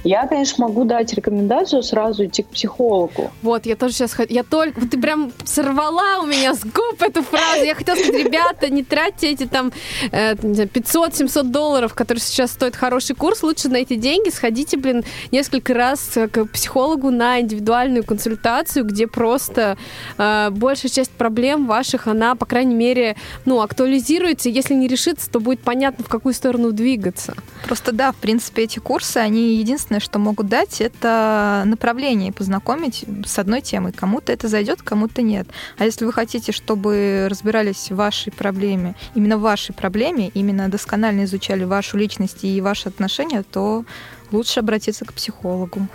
[0.03, 3.31] Я, конечно, могу дать рекомендацию сразу идти к психологу.
[3.41, 4.15] Вот, я тоже сейчас...
[4.29, 4.81] Я только...
[4.87, 7.63] Ты прям сорвала у меня с губ эту фразу.
[7.63, 9.71] Я хотела сказать, ребята, не тратьте эти там
[10.11, 13.41] 500-700 э, долларов, которые сейчас стоит хороший курс.
[13.41, 19.77] Лучше на эти деньги сходите, блин, несколько раз к психологу на индивидуальную консультацию, где просто
[20.17, 24.49] э, большая часть проблем ваших, она, по крайней мере, ну, актуализируется.
[24.49, 27.33] Если не решится, то будет понятно, в какую сторону двигаться.
[27.63, 33.39] Просто да, в принципе, эти курсы, они единственное, что могут дать, это направление, познакомить с
[33.39, 33.91] одной темой.
[33.91, 35.47] Кому-то это зайдет, кому-то нет.
[35.77, 41.25] А если вы хотите, чтобы разбирались в вашей проблеме, именно в вашей проблеме, именно досконально
[41.25, 43.85] изучали вашу личность и ваши отношения, то
[44.31, 45.87] лучше обратиться к психологу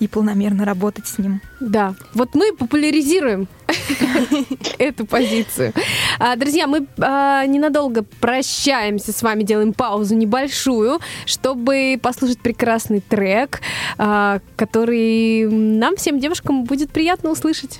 [0.00, 1.40] и полномерно работать с ним.
[1.60, 3.46] Да, вот мы популяризируем
[4.78, 5.72] эту позицию.
[6.18, 13.60] А, друзья, мы а, ненадолго прощаемся с вами, делаем паузу небольшую, чтобы послушать прекрасный трек,
[13.98, 17.78] а, который нам всем девушкам будет приятно услышать.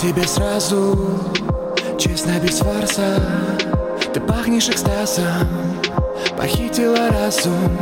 [0.00, 0.96] Тебе сразу
[1.98, 3.22] Честно, без фарса.
[4.14, 5.46] Ты пахнешь экстазом
[6.38, 7.76] Похитила разум.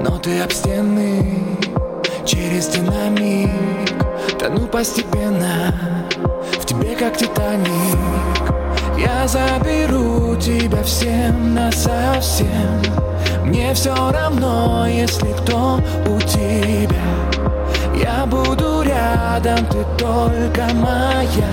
[0.00, 1.58] Но ты об стены
[2.24, 3.50] Через динамик.
[4.38, 5.72] Тону постепенно
[6.58, 7.98] В тебе как Титаник.
[8.98, 12.82] Я заберу тебя всем на совсем.
[13.44, 17.29] Мне все равно, если кто у тебя
[18.30, 21.52] буду рядом, ты только моя.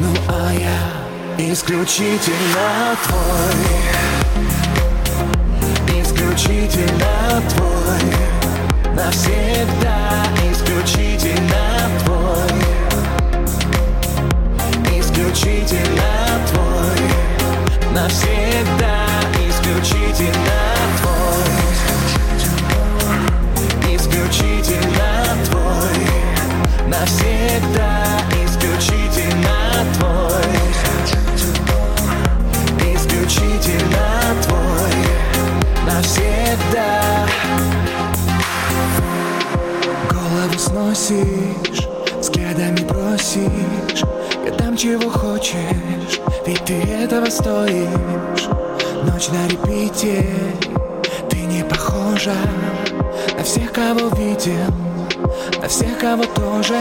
[0.00, 3.62] Ну а я исключительно твой.
[6.00, 7.11] Исключительно
[41.12, 41.88] сносишь,
[42.20, 44.02] взглядами просишь.
[44.44, 48.48] Я дам чего хочешь, ведь ты этого стоишь.
[49.04, 50.26] Ночь на репите,
[51.28, 52.34] ты не похожа
[53.36, 54.72] на всех, кого видел,
[55.60, 56.78] на всех, кого тоже.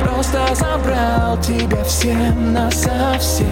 [0.00, 3.46] Просто забрал тебя всем на совсем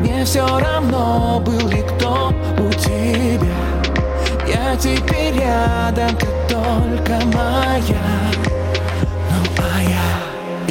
[0.00, 3.54] Мне все равно, был ли кто у тебя.
[4.46, 8.33] Я теперь рядом, ты только моя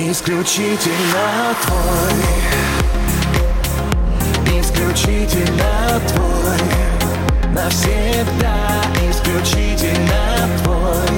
[0.10, 2.14] исключительно твой.
[4.60, 6.62] Исключительно твой.
[7.54, 8.58] Навсегда
[9.10, 11.16] исключительно твой.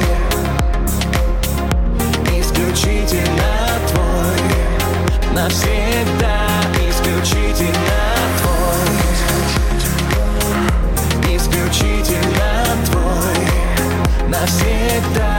[2.40, 3.54] Исключительно
[3.92, 4.40] твой.
[5.34, 6.38] Навсегда
[6.90, 8.02] исключительно
[8.40, 8.90] твой.
[11.36, 12.50] Исключительно
[12.86, 13.40] твой.
[14.30, 15.35] Навсегда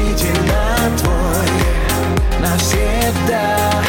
[0.00, 3.82] действительно твой навсегда.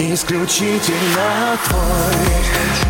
[0.00, 2.87] Исключительно твой.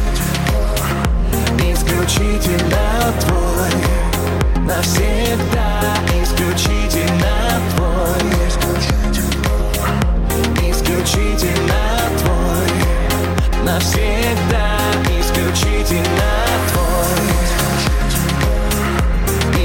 [2.09, 3.70] Исключительно твой.
[4.64, 5.68] Навсегда
[6.22, 8.24] исключительно твой.
[10.70, 11.82] Исключительно
[12.16, 12.70] твой.
[13.62, 14.66] Навсегда
[15.20, 16.32] исключительно
[16.72, 17.20] твой.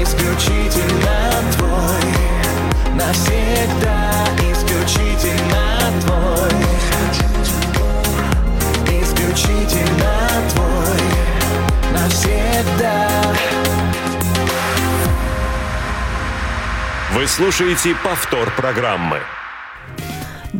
[0.02, 1.16] Исключительно
[1.56, 2.06] твой.
[2.94, 3.98] Навсегда
[4.52, 5.64] исключительно
[6.02, 6.52] твой.
[9.00, 10.12] Исключительно
[10.52, 11.13] твой.
[12.24, 13.22] Навсегда.
[17.12, 19.20] Вы слушаете повтор программы.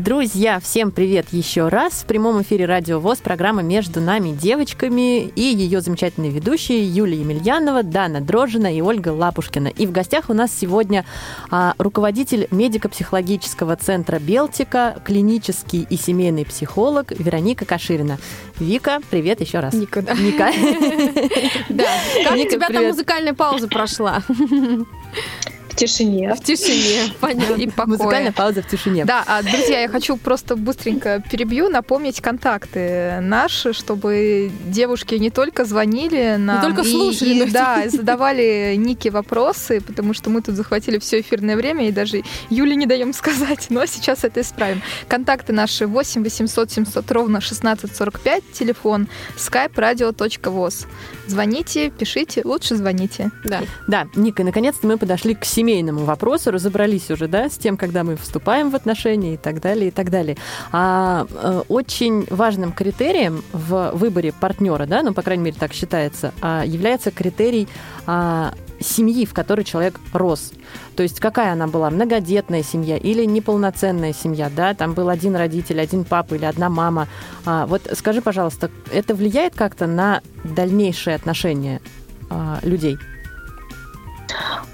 [0.04, 2.02] Друзья, всем привет еще раз.
[2.02, 7.82] В прямом эфире Радио ВОЗ, программа «Между нами девочками» и ее замечательные ведущие Юлия Емельянова,
[7.82, 9.68] Дана Дрожина и Ольга Лапушкина.
[9.68, 11.06] И в гостях у нас сегодня
[11.50, 18.18] а, руководитель медико-психологического центра «Белтика», клинический и семейный психолог Вероника Каширина.
[18.58, 19.72] Вика, привет еще раз.
[19.72, 20.12] Ника, да.
[20.12, 20.50] Ника.
[21.70, 21.88] Да.
[22.24, 24.22] Как у тебя там музыкальная пауза прошла?
[25.74, 26.34] В тишине.
[26.34, 27.54] В тишине, понятно.
[27.56, 27.98] И покое.
[27.98, 29.04] Музыкальная пауза в тишине.
[29.04, 35.64] Да, а, друзья, я хочу просто быстренько перебью, напомнить контакты наши, чтобы девушки не только
[35.64, 40.42] звонили нам, только и- слушали, и, но и- да, задавали Нике вопросы, потому что мы
[40.42, 44.80] тут захватили все эфирное время и даже Юле не даем сказать, но сейчас это исправим.
[45.08, 50.86] Контакты наши 8 800 700 ровно 1645, телефон skype radio.voz.
[51.26, 53.30] Звоните, пишите, лучше звоните.
[53.44, 53.62] Да.
[53.88, 58.04] Да, Ника, и наконец-то мы подошли к семейному вопросу, разобрались уже, да, с тем, когда
[58.04, 60.36] мы вступаем в отношения и так далее, и так далее.
[60.72, 66.34] А э, очень важным критерием в выборе партнера, да, ну, по крайней мере, так считается,
[66.42, 67.66] а, является критерий
[68.06, 70.52] а, семьи, в которой человек рос.
[70.96, 75.80] То есть какая она была, многодетная семья или неполноценная семья, да, там был один родитель,
[75.80, 77.08] один папа или одна мама.
[77.46, 81.80] А, вот скажи, пожалуйста, это влияет как-то на дальнейшие отношения
[82.28, 82.98] а, людей?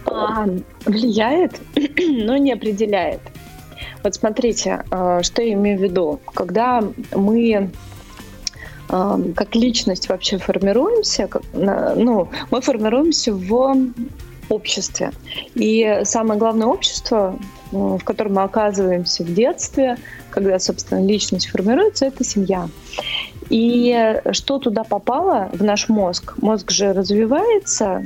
[0.07, 0.47] А,
[0.85, 1.61] влияет,
[1.99, 3.21] но не определяет.
[4.03, 6.21] Вот смотрите, а, что я имею в виду.
[6.35, 6.83] Когда
[7.15, 7.71] мы
[8.89, 13.77] а, как личность вообще формируемся, ну, мы формируемся в
[14.49, 15.13] обществе.
[15.55, 17.39] И самое главное общество,
[17.71, 19.97] в котором мы оказываемся в детстве,
[20.31, 22.69] когда, собственно, личность формируется, это семья.
[23.49, 26.35] И что туда попало в наш мозг?
[26.41, 28.05] Мозг же развивается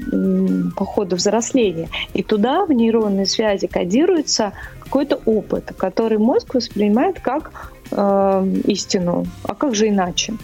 [0.77, 7.73] по ходу взросления, и туда в нейронные связи кодируется какой-то опыт, который мозг воспринимает как
[7.91, 9.27] э, истину.
[9.43, 10.35] А как же иначе?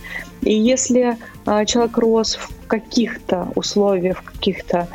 [0.42, 1.16] И если
[1.46, 4.88] э, человек рос в каких-то условиях, в каких-то,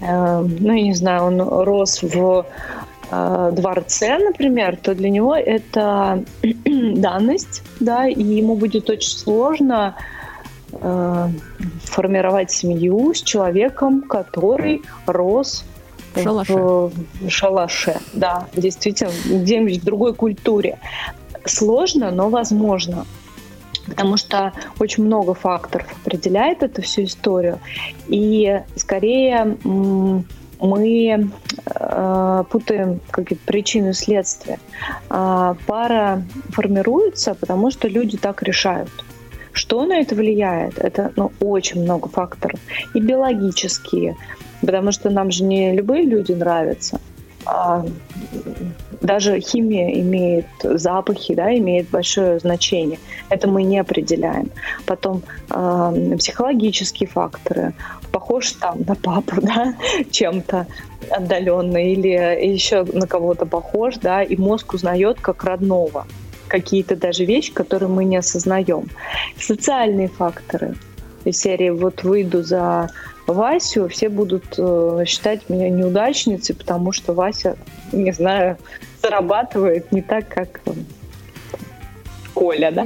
[0.00, 2.46] э, ну, я не знаю, он рос в
[3.10, 6.24] э, дворце, например, то для него это
[6.64, 9.96] данность, да, и ему будет очень сложно
[10.72, 11.28] э,
[11.84, 15.64] формировать семью с человеком, который рос
[16.14, 16.52] В шалаше.
[16.52, 20.78] в, в шалаше, да, действительно, где-нибудь в другой культуре.
[21.44, 23.06] Сложно, но возможно.
[23.86, 27.58] Потому что очень много факторов определяет эту всю историю.
[28.08, 29.58] И скорее
[30.58, 31.28] мы
[31.94, 34.58] э, путаем какие-то причины и следствия.
[35.08, 38.90] А пара формируется, потому что люди так решают.
[39.52, 40.78] Что на это влияет?
[40.78, 42.58] Это ну, очень много факторов.
[42.92, 44.16] И биологические,
[44.60, 47.00] потому что нам же не любые люди нравятся.
[47.46, 47.84] А
[49.04, 52.98] даже химия имеет запахи, да, имеет большое значение.
[53.28, 54.50] Это мы не определяем.
[54.86, 57.74] Потом э, психологические факторы.
[58.12, 59.74] Похож там на папу, да,
[60.10, 60.66] чем-то
[61.10, 66.06] отдаленно, или еще на кого-то похож, да, и мозг узнает как родного
[66.48, 68.88] какие-то даже вещи, которые мы не осознаем.
[69.38, 70.76] Социальные факторы.
[71.24, 72.88] Из серии вот выйду за
[73.26, 77.56] Васю, все будут э, считать меня неудачницей, потому что Вася,
[77.92, 78.58] не знаю,
[79.04, 80.72] зарабатывает не так, как э,
[82.34, 82.84] Коля, да?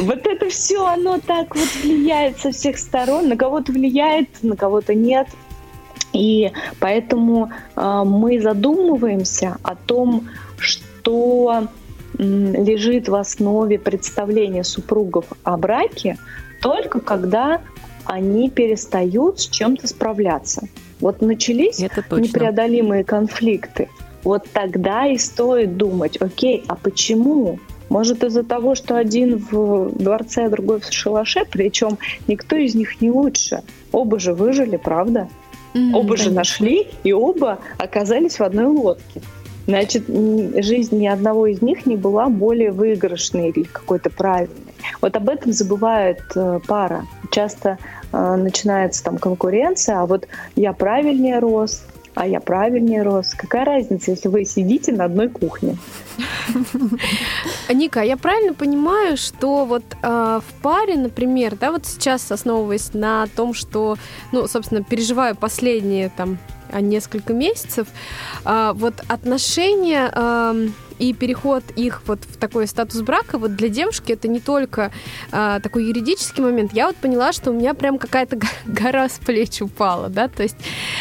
[0.00, 3.28] Вот, это все, оно так вот влияет со всех сторон.
[3.28, 5.28] На кого-то влияет, на кого-то нет.
[6.12, 11.68] И поэтому э, мы задумываемся о том, что
[12.18, 16.16] лежит в основе представления супругов о браке,
[16.62, 17.60] только когда
[18.04, 20.68] они перестают с чем-то справляться.
[21.00, 22.24] Вот начались Это точно.
[22.24, 23.88] непреодолимые конфликты.
[24.24, 27.58] Вот тогда и стоит думать, окей, а почему?
[27.88, 33.00] Может из-за того, что один в дворце, а другой в шалаше, причем никто из них
[33.00, 33.62] не лучше.
[33.92, 35.28] Оба же выжили, правда?
[35.92, 39.20] Оба же нашли, и оба оказались в одной лодке.
[39.66, 44.54] значит, жизнь ни одного из них не была более выигрышной или какой-то правильной.
[45.02, 47.04] Вот об этом забывает э, пара.
[47.30, 47.78] Часто
[48.12, 51.84] начинается там конкуренция, а вот я правильнее рос,
[52.16, 53.34] а я правильнее рос.
[53.36, 55.76] Какая разница, если вы сидите на одной кухне?
[57.68, 62.94] Ника, а я правильно понимаю, что вот э, в паре, например, да, вот сейчас основываясь
[62.94, 63.98] на том, что,
[64.32, 66.38] ну, собственно, переживаю последние там
[66.70, 67.86] а, несколько месяцев,
[68.44, 74.12] а, вот отношения ам, и переход их вот в такой статус брака, вот для девушки
[74.12, 74.90] это не только
[75.32, 76.72] а, такой юридический момент.
[76.72, 80.42] Я вот поняла, что у меня прям какая-то го- гора с плеч упала, да, то
[80.42, 80.56] есть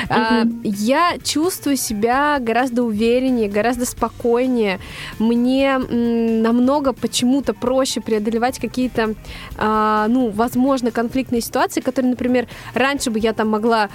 [0.10, 4.80] а, я чувствую себя гораздо увереннее, гораздо спокойнее.
[5.20, 9.16] Мне м, намного почему-то проще преодолевать какие-то,
[9.58, 13.89] а, ну, возможно, конфликтные ситуации, которые, например, раньше бы я там могла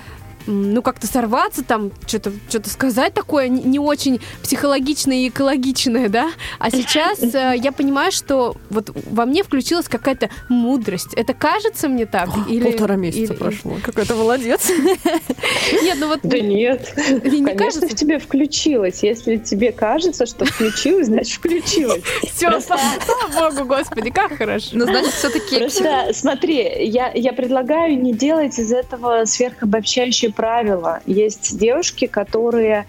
[0.46, 6.30] ну, как-то сорваться, там, что-то что сказать такое не очень психологичное и экологичное, да?
[6.58, 11.14] А сейчас э, я понимаю, что вот во мне включилась какая-то мудрость.
[11.14, 12.28] Это кажется мне так?
[12.48, 13.76] Или, Полтора месяца или- прошло.
[13.82, 14.70] Какой то молодец.
[15.82, 16.20] Нет, ну вот...
[16.22, 16.94] Да нет.
[17.24, 17.88] Не кажется?
[17.88, 19.02] в тебе включилось.
[19.02, 22.02] Если тебе кажется, что включилось, значит включилось.
[22.34, 24.70] Все, слава, богу, господи, как хорошо.
[24.72, 31.00] Ну, значит, все-таки Просто смотри, я, я предлагаю не делать из этого сверхобобщающее правило.
[31.06, 32.86] Есть девушки, которые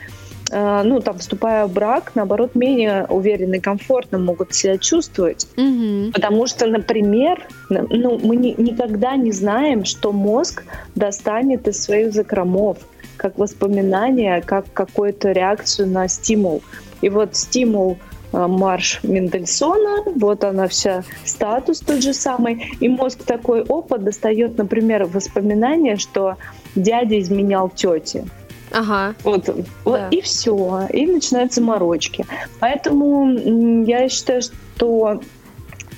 [0.51, 5.47] э, ну, там, вступая в брак, наоборот, менее уверенно и комфортно могут себя чувствовать.
[5.55, 6.11] Мгм.
[6.13, 10.63] Потому что, например, ну, мы ни- никогда не знаем, что мозг
[10.95, 12.77] достанет из своих закромов,
[13.17, 16.61] как воспоминание, как какую-то реакцию на стимул.
[17.01, 17.97] И вот стимул
[18.31, 25.05] марш Мендельсона, вот она вся, статус тот же самый, и мозг такой, опа, достает, например,
[25.05, 26.37] воспоминание, что
[26.75, 28.25] дядя изменял тете.
[28.71, 29.15] Ага.
[29.23, 29.49] Вот,
[29.83, 30.07] вот Да.
[30.11, 32.25] и все, и начинаются морочки.
[32.59, 35.21] Поэтому я считаю, что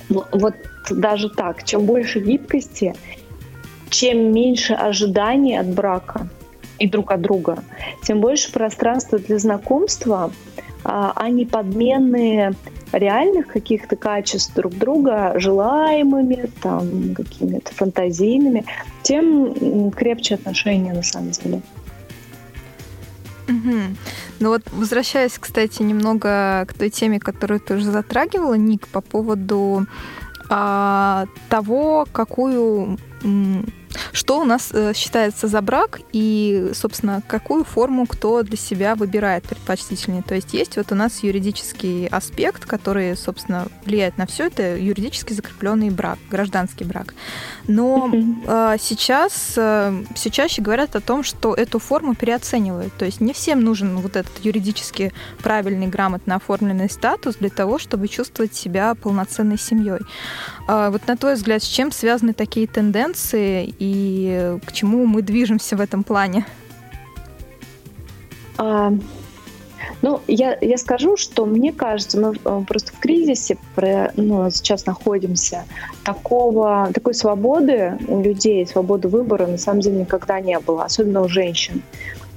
[0.08, 0.54] вот
[0.90, 2.94] даже так, чем больше гибкости,
[3.90, 6.28] чем меньше ожиданий от брака
[6.78, 7.62] и друг от друга,
[8.02, 10.32] тем больше пространства для знакомства,
[10.84, 12.54] а а не подменные
[12.92, 18.64] реальных каких-то качеств друг друга желаемыми, там, какими-то фантазийными,
[19.02, 21.62] тем крепче отношения на самом деле.
[23.48, 23.96] Мгм.
[24.40, 29.86] Ну вот, возвращаясь, кстати, немного к той теме, которую ты уже затрагивала, Ник, по поводу
[30.48, 32.98] а, того, какую...
[34.12, 39.44] Что у нас э, считается за брак и, собственно, какую форму кто для себя выбирает
[39.44, 40.22] предпочтительнее.
[40.22, 45.32] То есть есть вот у нас юридический аспект, который, собственно, влияет на все это, юридически
[45.32, 47.14] закрепленный брак, гражданский брак.
[47.66, 48.10] Но
[48.46, 52.92] а, сейчас э, все чаще говорят о том, что эту форму переоценивают.
[52.94, 58.08] То есть не всем нужен вот этот юридически правильный, грамотно оформленный статус для того, чтобы
[58.08, 60.00] чувствовать себя полноценной семьей.
[60.66, 65.76] А Вот на твой взгляд, с чем связаны такие тенденции и к чему мы движемся
[65.76, 66.46] в этом плане?
[68.56, 68.92] А,
[70.02, 74.86] ну, я, я скажу, что мне кажется, мы э, просто в кризисе про- ну, сейчас
[74.86, 75.64] находимся.
[76.04, 81.28] Такого, такой свободы у людей, свободы выбора на самом деле никогда не было, особенно у
[81.28, 81.82] женщин.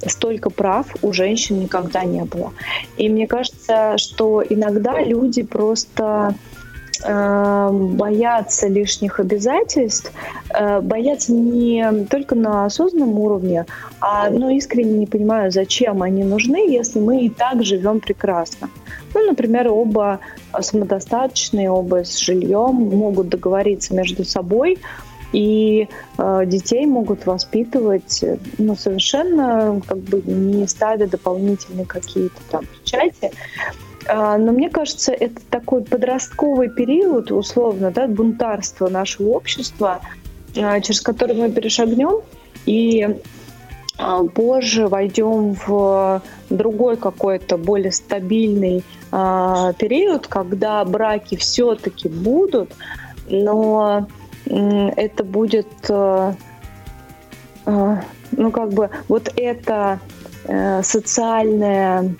[0.06, 2.52] Столько прав у женщин никогда не было.
[2.96, 6.34] И мне кажется, что иногда люди просто
[7.02, 10.12] боятся лишних обязательств,
[10.50, 13.66] э, боятся не только на осознанном уровне,
[14.00, 18.70] а ну, искренне не понимаю, зачем они нужны, если мы и так живем прекрасно.
[19.14, 20.20] Ну, например, оба
[20.58, 24.78] самодостаточные, оба с жильем могут договориться между собой,
[25.32, 32.64] и э, детей могут воспитывать э, ну, совершенно как бы не ставя дополнительные какие-то там
[32.64, 33.32] печати.
[34.08, 40.00] А, Но мне кажется, это такой подростковый период, условно, да, бунтарства нашего общества,
[40.56, 42.22] а, через который мы перешагнем
[42.66, 43.20] и
[43.98, 52.74] а, позже войдем в другой какой-то более стабильный период, когда браки все-таки будут,
[53.30, 54.06] но
[54.44, 56.34] это будет, э,
[57.66, 57.96] э,
[58.32, 60.00] ну как бы вот это
[60.44, 62.14] э, социальное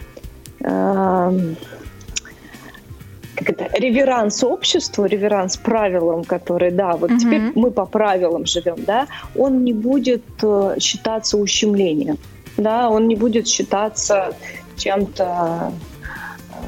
[3.39, 7.19] как это, реверанс обществу, реверанс правилам, которые, да, вот Мгм.
[7.19, 12.19] теперь мы по правилам живем, да, он не будет э, считаться ущемлением,
[12.57, 14.35] да, он не будет считаться
[14.77, 15.73] чем-то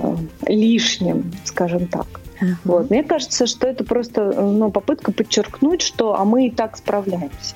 [0.02, 0.16] э,
[0.46, 2.06] лишним, скажем так.
[2.64, 2.88] Вот.
[2.88, 7.54] Мне кажется, что это просто ну, попытка подчеркнуть, что а мы и так справляемся.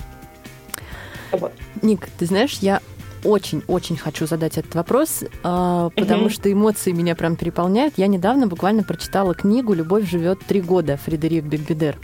[1.32, 1.52] Вот.
[1.80, 2.80] Ник, ты знаешь, я
[3.24, 6.30] очень-очень хочу задать этот вопрос, а, потому Мгм.
[6.30, 7.94] что эмоции меня прям переполняют.
[7.96, 11.96] Я недавно буквально прочитала книгу «Любовь живет три года» Фредерик Бекбедер.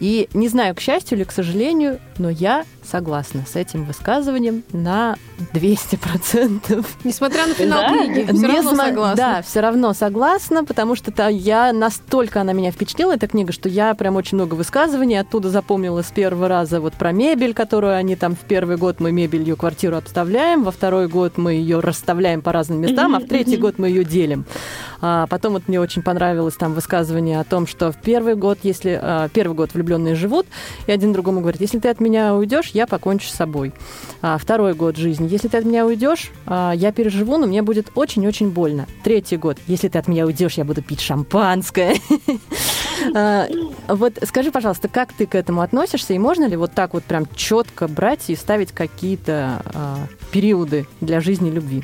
[0.00, 5.16] И не знаю, к счастью или к сожалению, но я согласна с этим высказыванием на
[5.54, 6.84] 200%.
[7.04, 7.88] Несмотря на финал Да?
[7.88, 9.16] книги, все равно согласна.
[9.16, 13.68] Да, все равно согласна, потому что та- я настолько она меня впечатлила, эта книга, что
[13.68, 18.16] я прям очень много высказываний оттуда запомнила с первого раза вот про мебель, которую они
[18.16, 22.52] там в первый год мы мебелью квартиру обставляем, во второй год мы ее расставляем по
[22.52, 24.44] разным местам, а в третий год мы ее делим.
[25.02, 28.98] А потом вот мне очень понравилось там высказывание о том, что в первый год, если
[29.02, 30.46] а, первый год влюбленные живут,
[30.86, 33.72] и один другому говорит, если ты от меня уйдешь, я покончу с собой.
[34.22, 37.90] А второй год жизни, если ты от меня уйдешь, а, я переживу, но мне будет
[37.94, 38.86] очень-очень больно.
[39.02, 41.96] Третий год, если ты от меня уйдешь, я буду пить шампанское.
[43.14, 43.48] А,
[43.88, 47.26] Вот скажи, пожалуйста, как ты к этому относишься, и можно ли вот так вот прям
[47.34, 49.96] четко брать и ставить какие-то а,
[50.32, 51.82] периоды для жизни любви?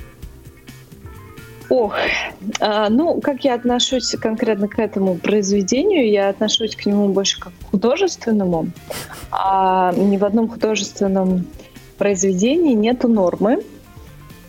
[1.69, 1.95] Ох,
[2.61, 7.53] а, ну, как я отношусь конкретно к этому произведению, я отношусь к нему больше как
[7.53, 8.69] к художественному.
[9.31, 11.47] А ни в одном художественном
[11.99, 13.63] произведении нету нормы,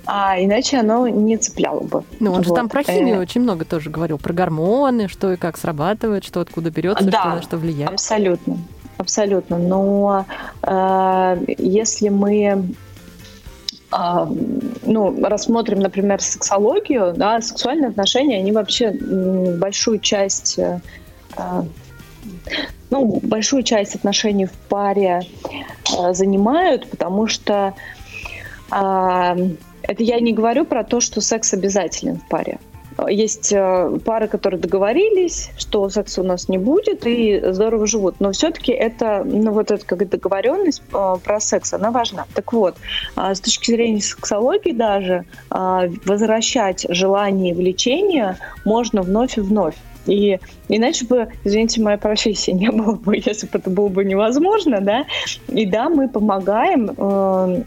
[0.05, 2.03] а иначе оно не цепляло бы.
[2.19, 2.55] Ну, он же Вот.
[2.55, 6.39] там про химию Э, очень много тоже говорил, про гормоны, что и как срабатывает, что
[6.39, 7.19] откуда берется, Да.
[7.19, 7.91] что на что влияет.
[7.91, 8.57] Абсолютно,
[8.97, 9.57] абсолютно.
[9.57, 10.25] Но
[10.61, 12.63] э, если мы
[13.91, 20.81] ну, рассмотрим, например, сексологию, да, сексуальные отношения, они вообще большую часть, э,
[21.37, 21.63] а,
[22.89, 25.21] ну, большую часть отношений в паре
[25.97, 27.73] э, занимают, потому что
[28.69, 32.59] это я не говорю про то, что секс обязателен в паре.
[33.07, 38.15] Есть э, пары, которые договорились, что секса у нас не будет, и здорово живут.
[38.19, 42.25] Но все-таки это, ну вот эта как договоренность э, про секс, она важна.
[42.33, 42.75] Так вот,
[43.15, 49.75] а, с точки зрения сексологии даже а, возвращать желание и влечение можно вновь и вновь.
[50.07, 50.39] И
[50.69, 55.05] иначе бы, извините, моя профессия не было бы, если бы это было бы невозможно, да.
[55.47, 57.63] И да, мы помогаем, э,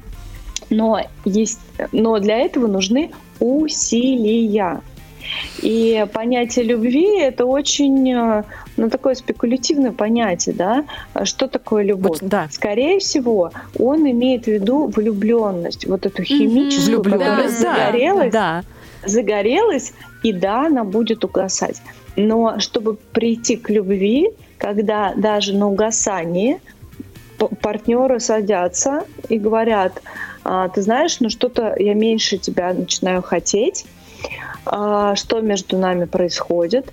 [0.70, 1.60] но есть,
[1.92, 4.80] но для этого нужны усилия.
[5.62, 8.44] И понятие любви это очень, э,
[8.76, 10.84] ну, такое спекулятивное понятие, да.
[11.24, 12.20] Что такое любовь?
[12.20, 12.48] Вот, да.
[12.50, 18.64] Скорее всего, он имеет в виду влюбленность, вот эту химическую, которая Влюблённость, да, загорелась, да.
[19.04, 19.92] загорелась,
[20.22, 21.82] и да, она будет угасать.
[22.16, 26.60] Но чтобы прийти к любви, когда даже на угасании
[27.62, 30.02] партнеры садятся и говорят,
[30.44, 33.99] «А, ты знаешь, ну что-то я меньше тебя начинаю хотеть, А,
[34.64, 36.92] что между нами происходит,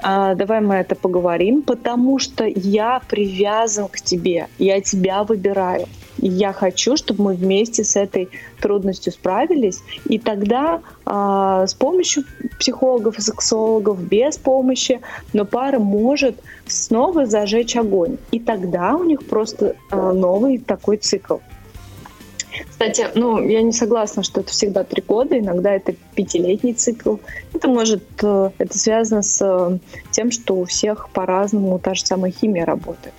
[0.00, 5.86] А, давай мы это поговорим, потому что я привязан к тебе, я тебя выбираю.
[6.18, 8.28] И Я хочу, чтобы мы вместе с этой
[8.60, 12.24] трудностью справились, и тогда а, с помощью
[12.58, 15.00] психологов и сексологов, без помощи,
[15.32, 16.36] но пара может
[16.66, 18.16] снова зажечь огонь.
[18.32, 21.36] И тогда у них просто а, новый такой цикл.
[22.68, 27.16] Кстати, ну, я не согласна, что это всегда три года, иногда это пятилетний цикл.
[27.54, 29.78] Это может, э, это связано с э,
[30.10, 33.14] тем, что у всех по-разному та же самая химия работает.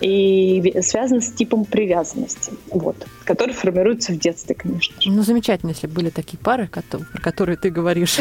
[0.00, 5.10] И связано с типом привязанности, вот, который формируется в детстве, конечно же.
[5.10, 8.18] Ну, замечательно, если бы были такие пары, про которые ты говоришь.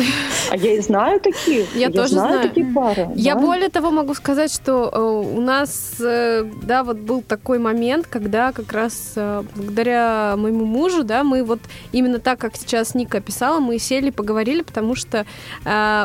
[0.50, 1.76] А я и знаю таких.
[1.76, 2.48] Я тоже знаю.
[2.48, 3.10] такие пары.
[3.16, 3.42] Я да.
[3.42, 8.52] более того могу сказать, что э, у нас, э, да, вот был такой момент, когда
[8.52, 11.60] как раз э, благодаря моему мужу, да, мы вот
[11.92, 15.26] именно так, как сейчас Ника описала, мы сели, поговорили, потому что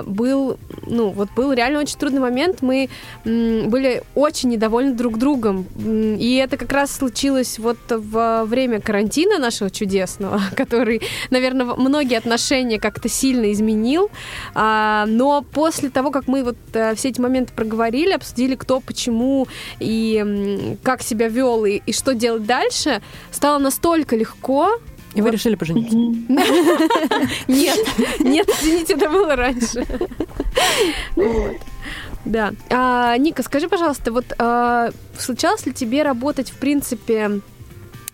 [0.06, 2.88] был, ну, вот был реально очень трудный момент, мы
[3.24, 9.68] были очень недовольны друг другом, и это как раз случилось вот во время карантина нашего
[9.68, 14.10] чудесного, который, наверное, многие отношения как-то сильно изменил,
[14.54, 19.46] а, но после того, как мы вот э, все эти моменты проговорили, обсудили, кто, почему
[19.78, 24.70] и как себя вел и, и что делать дальше, стало настолько легко.
[25.14, 25.34] И вы Вот.
[25.34, 25.94] решили пожениться.
[27.48, 27.78] Нет,
[28.20, 29.84] нет, извините, это было раньше.
[32.24, 32.52] Да.
[32.70, 37.40] А, Ника, скажи, пожалуйста, вот а, случалось ли тебе работать, в принципе,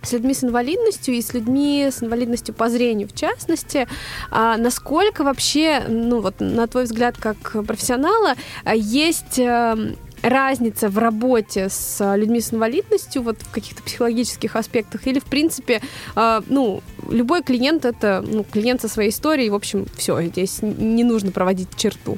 [0.05, 3.89] с людьми с инвалидностью и с людьми с инвалидностью по зрению, в частности,
[4.31, 8.35] а насколько вообще, ну вот на твой взгляд как профессионала,
[8.65, 15.07] а, есть эм, разница в работе с людьми с инвалидностью вот в каких-то психологических аспектах
[15.07, 15.83] или в принципе
[16.15, 21.05] а, ну любой клиент это ну, клиент со своей историей в общем все здесь не
[21.05, 22.17] нужно проводить черту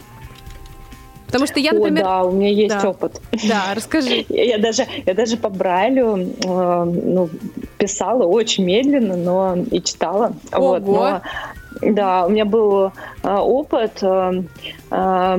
[1.26, 2.04] Потому что я, О, например...
[2.04, 2.90] да, у меня есть Да.
[2.90, 3.20] опыт.
[3.48, 4.24] Да, расскажи.
[4.28, 7.28] Я даже, я даже по Брайлю э, ну,
[7.78, 10.32] писала очень медленно, но и читала.
[10.52, 11.20] Вот, Ого.
[11.82, 13.98] но, да, у меня был э, опыт.
[14.02, 14.42] э,
[14.90, 15.38] э,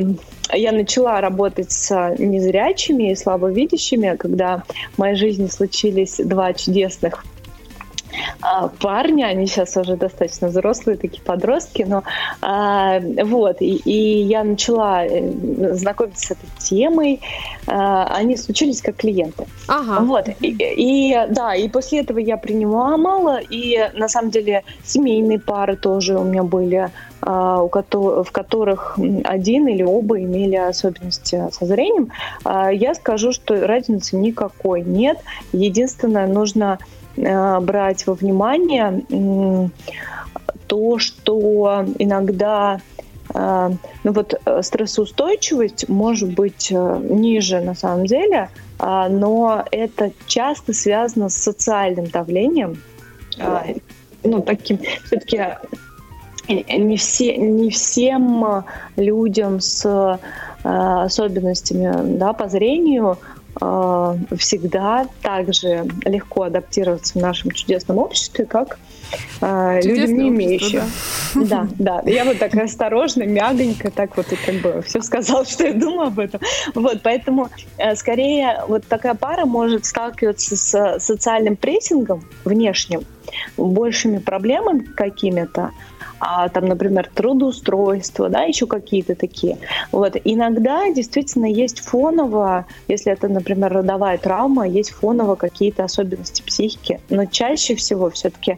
[0.53, 4.63] я начала работать с незрячими и слабовидящими, когда
[4.93, 7.25] в моей жизни случились два чудесных
[8.79, 12.03] парня, они сейчас уже достаточно взрослые, такие подростки, но
[12.41, 17.19] а, вот, и, и я начала э, знакомиться с этой темой,
[17.69, 19.45] А, они случились как клиенты.
[19.67, 19.99] Ага.
[20.01, 25.39] Вот, и, и, да, и после этого я принимала мало, и на самом деле семейные
[25.39, 26.89] пары тоже у меня были,
[27.21, 32.11] а, у кото- в которых один или оба имели особенности со зрением.
[32.45, 35.17] А, Я скажу, что разницы никакой нет.
[35.51, 36.79] Единственное, нужно
[37.17, 39.03] брать во внимание
[40.67, 42.79] то, что иногда
[43.33, 43.69] э,
[44.03, 48.49] ну вот э, стрессоустойчивость может быть э, ниже на самом деле,
[48.79, 52.81] а, но это часто связано с социальным давлением.
[53.39, 53.63] А,
[54.23, 55.57] Ну, таким все-таки
[56.47, 58.63] не, все, не всем э,
[58.95, 60.17] людям с э,
[60.63, 63.36] особенностями да, по зрению э,
[64.37, 68.77] всегда так же легко адаптироваться в нашем чудесном обществе, как
[69.41, 71.47] э, людям Чудесное не общество, имеющим.
[71.47, 72.01] Да, да.
[72.05, 76.07] Я вот так осторожно, мягонько, так вот и как бы все сказала, что я думаю
[76.07, 76.39] об этом.
[76.75, 83.01] Вот, поэтому э, скорее вот такая пара может сталкиваться с социальным прессингом внешним,
[83.57, 85.71] большими проблемами какими-то,
[86.19, 89.57] а, там, например, трудоустройство, да, еще какие-то такие.
[89.91, 90.15] Вот.
[90.23, 97.25] Иногда действительно есть фоново, если это, например, родовая травма, есть фоново какие-то особенности психики, но
[97.25, 98.57] чаще всего все-таки,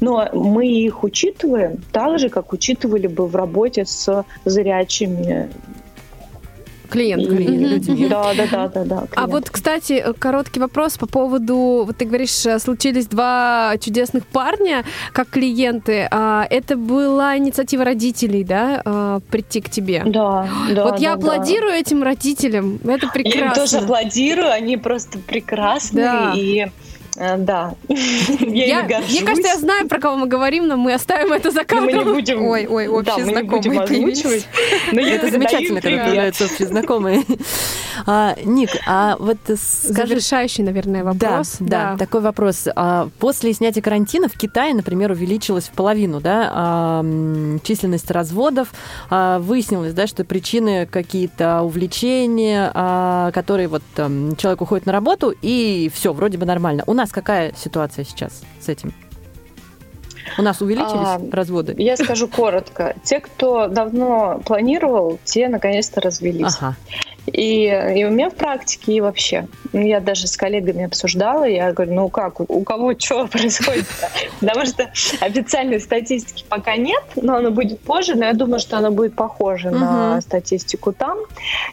[0.00, 5.50] но мы их учитываем так же, как учитывали бы в работе с зрячими
[6.92, 7.42] Клиентками.
[7.44, 8.06] и- людьми.
[8.08, 8.96] Да, да, да, да, да.
[8.96, 9.30] А клиентами.
[9.32, 15.28] вот, кстати, короткий вопрос по поводу, вот ты говоришь, э, случились два чудесных парня как
[15.30, 16.06] клиенты.
[16.10, 20.02] А Это была инициатива родителей, да, а, прийти к тебе?
[20.06, 20.84] Да, да.
[20.84, 21.32] вот я да, да.
[21.32, 23.54] аплодирую этим родителям, это Я им прекрасно.
[23.64, 26.04] тоже аплодирую, они просто прекрасные.
[26.04, 26.32] Да.
[26.36, 26.66] И
[27.16, 31.62] да, я, мне кажется, я знаю, про кого мы говорим, но мы оставим это за
[31.70, 32.14] Но мы не кадром.
[32.14, 34.42] будем, Ой, ой, да, общие мы не будем знакомые.
[34.92, 37.24] Но Это замечательно, когда появляются общие знакомые.
[38.06, 41.56] А, Ник, а вот скажи, Завершающий, наверное, вопрос.
[41.60, 42.66] Да, да, такой вопрос.
[42.74, 47.04] А, После снятия карантина в Китае, например, увеличилась в половину да, а,
[47.62, 48.68] численность разводов.
[49.10, 55.90] А, Выяснилось, да, что причины какие-то увлечения, а, которые вот человек уходит на работу, и
[55.94, 56.84] все, вроде бы нормально.
[56.86, 58.92] У нас какая ситуация сейчас с этим?
[60.38, 61.74] У нас увеличились А, разводы?
[61.78, 62.94] Я скажу коротко.
[63.02, 66.56] Те, кто давно планировал, те наконец-то развелись.
[66.58, 66.76] Ага.
[67.26, 69.46] И, и у меня в практике, и вообще.
[69.72, 73.86] Я даже с коллегами обсуждала, я говорю, ну как, у, кого что происходит
[74.40, 74.90] Потому что
[75.20, 79.70] официальной статистики пока нет, но она будет позже, но я думаю, что она будет похожа
[79.70, 81.18] на статистику там.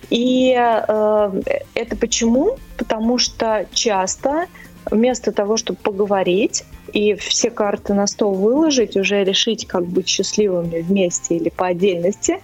[0.10, 1.42] И э,
[1.74, 2.58] это почему?
[2.78, 4.46] Потому что часто
[4.90, 6.64] вместо того, чтобы поговорить
[6.94, 12.40] и все карты на стол выложить, уже решить, как быть счастливыми вместе или по отдельности,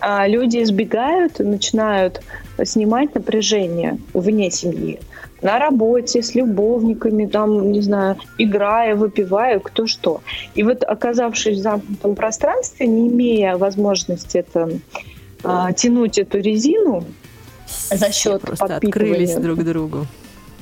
[0.00, 2.20] а, люди избегают и начинают
[2.64, 5.00] снимать напряжение вне семьи.
[5.42, 10.22] На работе, с любовниками, там, не знаю, играя, выпивая, кто что.
[10.54, 14.70] И вот оказавшись в замкнутом пространстве, не имея возможности это,
[15.42, 17.04] а, тянуть эту резину
[17.90, 19.42] за счет Просто открылись подпитывания.
[19.42, 20.06] друг другу.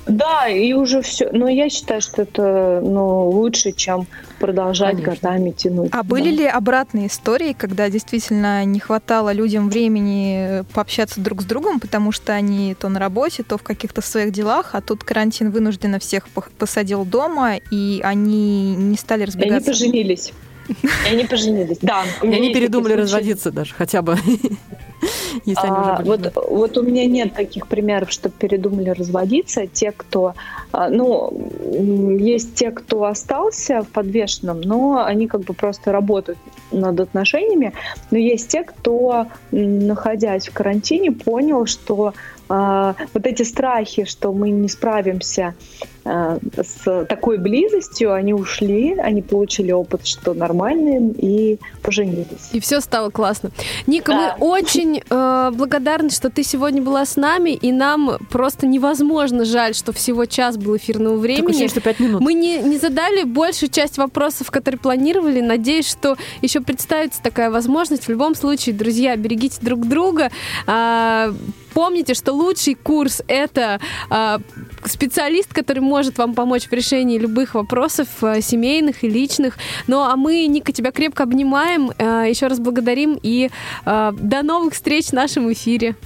[0.07, 1.29] Да, и уже все.
[1.33, 4.07] Но я считаю, что это ну, лучше, чем
[4.41, 5.15] продолжать Конечно.
[5.15, 5.91] годами тянуть.
[5.93, 6.43] А были Да.
[6.43, 12.33] ли обратные истории, когда действительно не хватало людям времени пообщаться друг с другом, потому что
[12.33, 16.29] они то на работе, то в каких-то своих делах, а тут карантин вынужденно всех
[16.59, 19.71] посадил дома, и они не стали И они разбегаться?
[19.71, 20.33] поженились.
[20.69, 21.79] И они поженились.
[21.83, 22.05] Да.
[22.23, 24.17] И они передумали разводиться даже, хотя бы.
[25.45, 29.67] Если они уже А, вот, вот у меня нет таких примеров, что передумали разводиться.
[29.67, 30.35] Те, кто,
[30.71, 36.39] а, ну, есть те, кто остался в подвешенном, но они как бы просто работают
[36.71, 37.73] над отношениями.
[38.11, 42.15] Но есть те, кто, находясь в карантине, понял, что
[42.49, 49.23] а, вот эти страхи, что мы не справимся а, с такой близостью, они ушли, они
[49.23, 52.51] получили опыт, что нормальные, и поженились.
[52.53, 53.51] И все стало классно.
[53.87, 54.37] Ника, Да.
[54.39, 59.75] мы очень э, благодарны, что ты сегодня была с нами, и нам просто невозможно жаль,
[59.75, 61.47] что всего час был эфирного времени.
[61.47, 62.21] ощущение, что пять минут.
[62.21, 65.41] Мы не, не задали большую часть вопросов, которые планировали.
[65.41, 68.05] Надеюсь, что еще представится такая возможность.
[68.05, 70.31] В любом случае, друзья, берегите друг друга.
[70.67, 71.33] А,
[71.75, 73.81] Помните, что лучший курс это
[74.11, 74.41] а,
[74.89, 79.59] специалист, который может вам помочь в решении любых вопросов а, семейных и личных.
[79.87, 83.51] Ну а мы, Ника, тебя крепко обнимаем, а, еще раз благодарим и
[83.85, 85.97] а, до новых встреч в нашем эфире.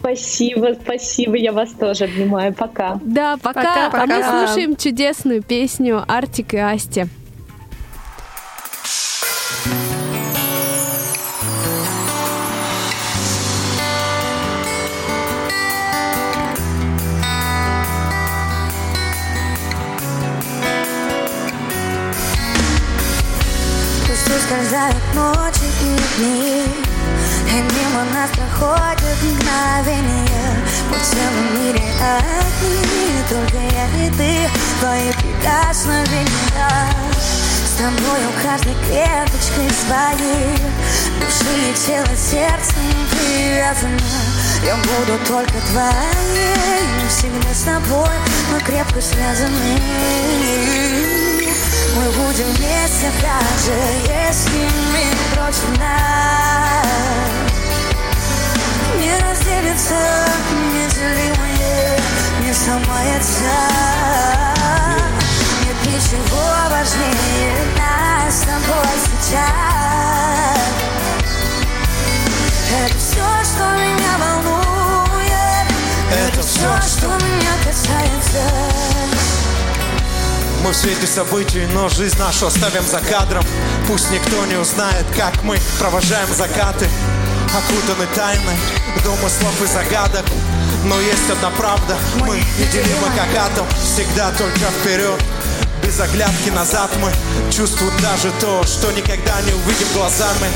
[0.00, 2.54] Спасибо, спасибо, я вас тоже обнимаю.
[2.54, 3.00] Пока.
[3.02, 3.90] Да, пока.
[3.90, 4.46] Пока, А мы пока.
[4.46, 7.06] слушаем чудесную песню Артик и Асти.
[9.64, 9.87] Пусть
[24.58, 26.64] ускользают ночи и дни
[27.46, 30.52] И мимо нас проходят мгновения.
[30.90, 34.50] Мы в мире одни Только я и ты
[34.80, 36.28] Твои прикосновения.
[37.66, 40.58] С тобою каждой клеточкой своей.
[41.20, 43.98] Души и тело сердцем привязано.
[44.64, 48.16] Я буду только твоей Всегда с тобой
[48.50, 49.78] мы крепко связаны
[51.98, 53.72] мы будем вместе даже
[54.06, 54.60] если
[54.92, 56.86] мир против нас?
[58.98, 59.96] Не разделится
[60.74, 61.98] неделимое,
[62.44, 63.50] не сломается.
[65.64, 69.40] Нет ничего важнее нас с тобой сейчас.
[72.80, 75.66] Это все, что меня волнует.
[76.12, 79.07] Это все, что меня касается
[80.64, 83.44] Мы в свете событий, но жизнь нашу оставим за кадром.
[83.86, 86.88] Пусть никто не узнает, как мы провожаем закаты.
[87.56, 88.56] Окутаны тайной
[89.04, 90.24] домыслов и загадок.
[90.84, 93.66] Но есть одна правда, мы неделимы как атом.
[93.82, 95.20] Всегда только вперед,
[95.88, 97.10] без оглядки назад Мы
[97.50, 100.48] чувствуем даже то, что никогда не увидим глазами.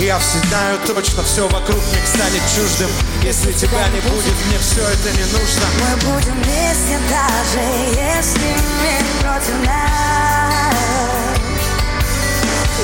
[0.00, 2.90] Я все знаю точно, все вокруг мне станет чуждым.
[3.22, 5.64] Если тебя не будет, мне все это не нужно.
[5.80, 7.60] Мы будем вместе даже
[7.94, 8.48] если
[8.82, 10.74] мир против нас.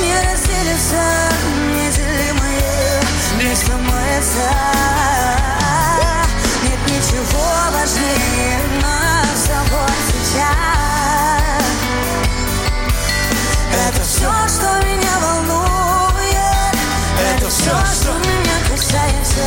[0.01, 1.03] Не разделится
[1.75, 3.03] неделимое,
[3.41, 4.49] не сломается
[6.63, 10.86] Нет ничего важнее нас с тобой сейчас
[13.73, 16.77] Это все, что меня волнует
[17.21, 19.41] Это все, что меня касается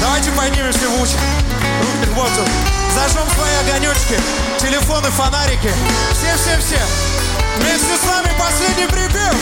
[0.00, 1.10] Давайте поднимемся в уч.
[1.80, 2.81] Руки в воздух.
[2.94, 4.20] Зажжем свои огонечки,
[4.58, 5.72] телефоны, фонарики.
[6.12, 6.80] Все-все-все.
[7.56, 9.34] Вместе с вами последний припев.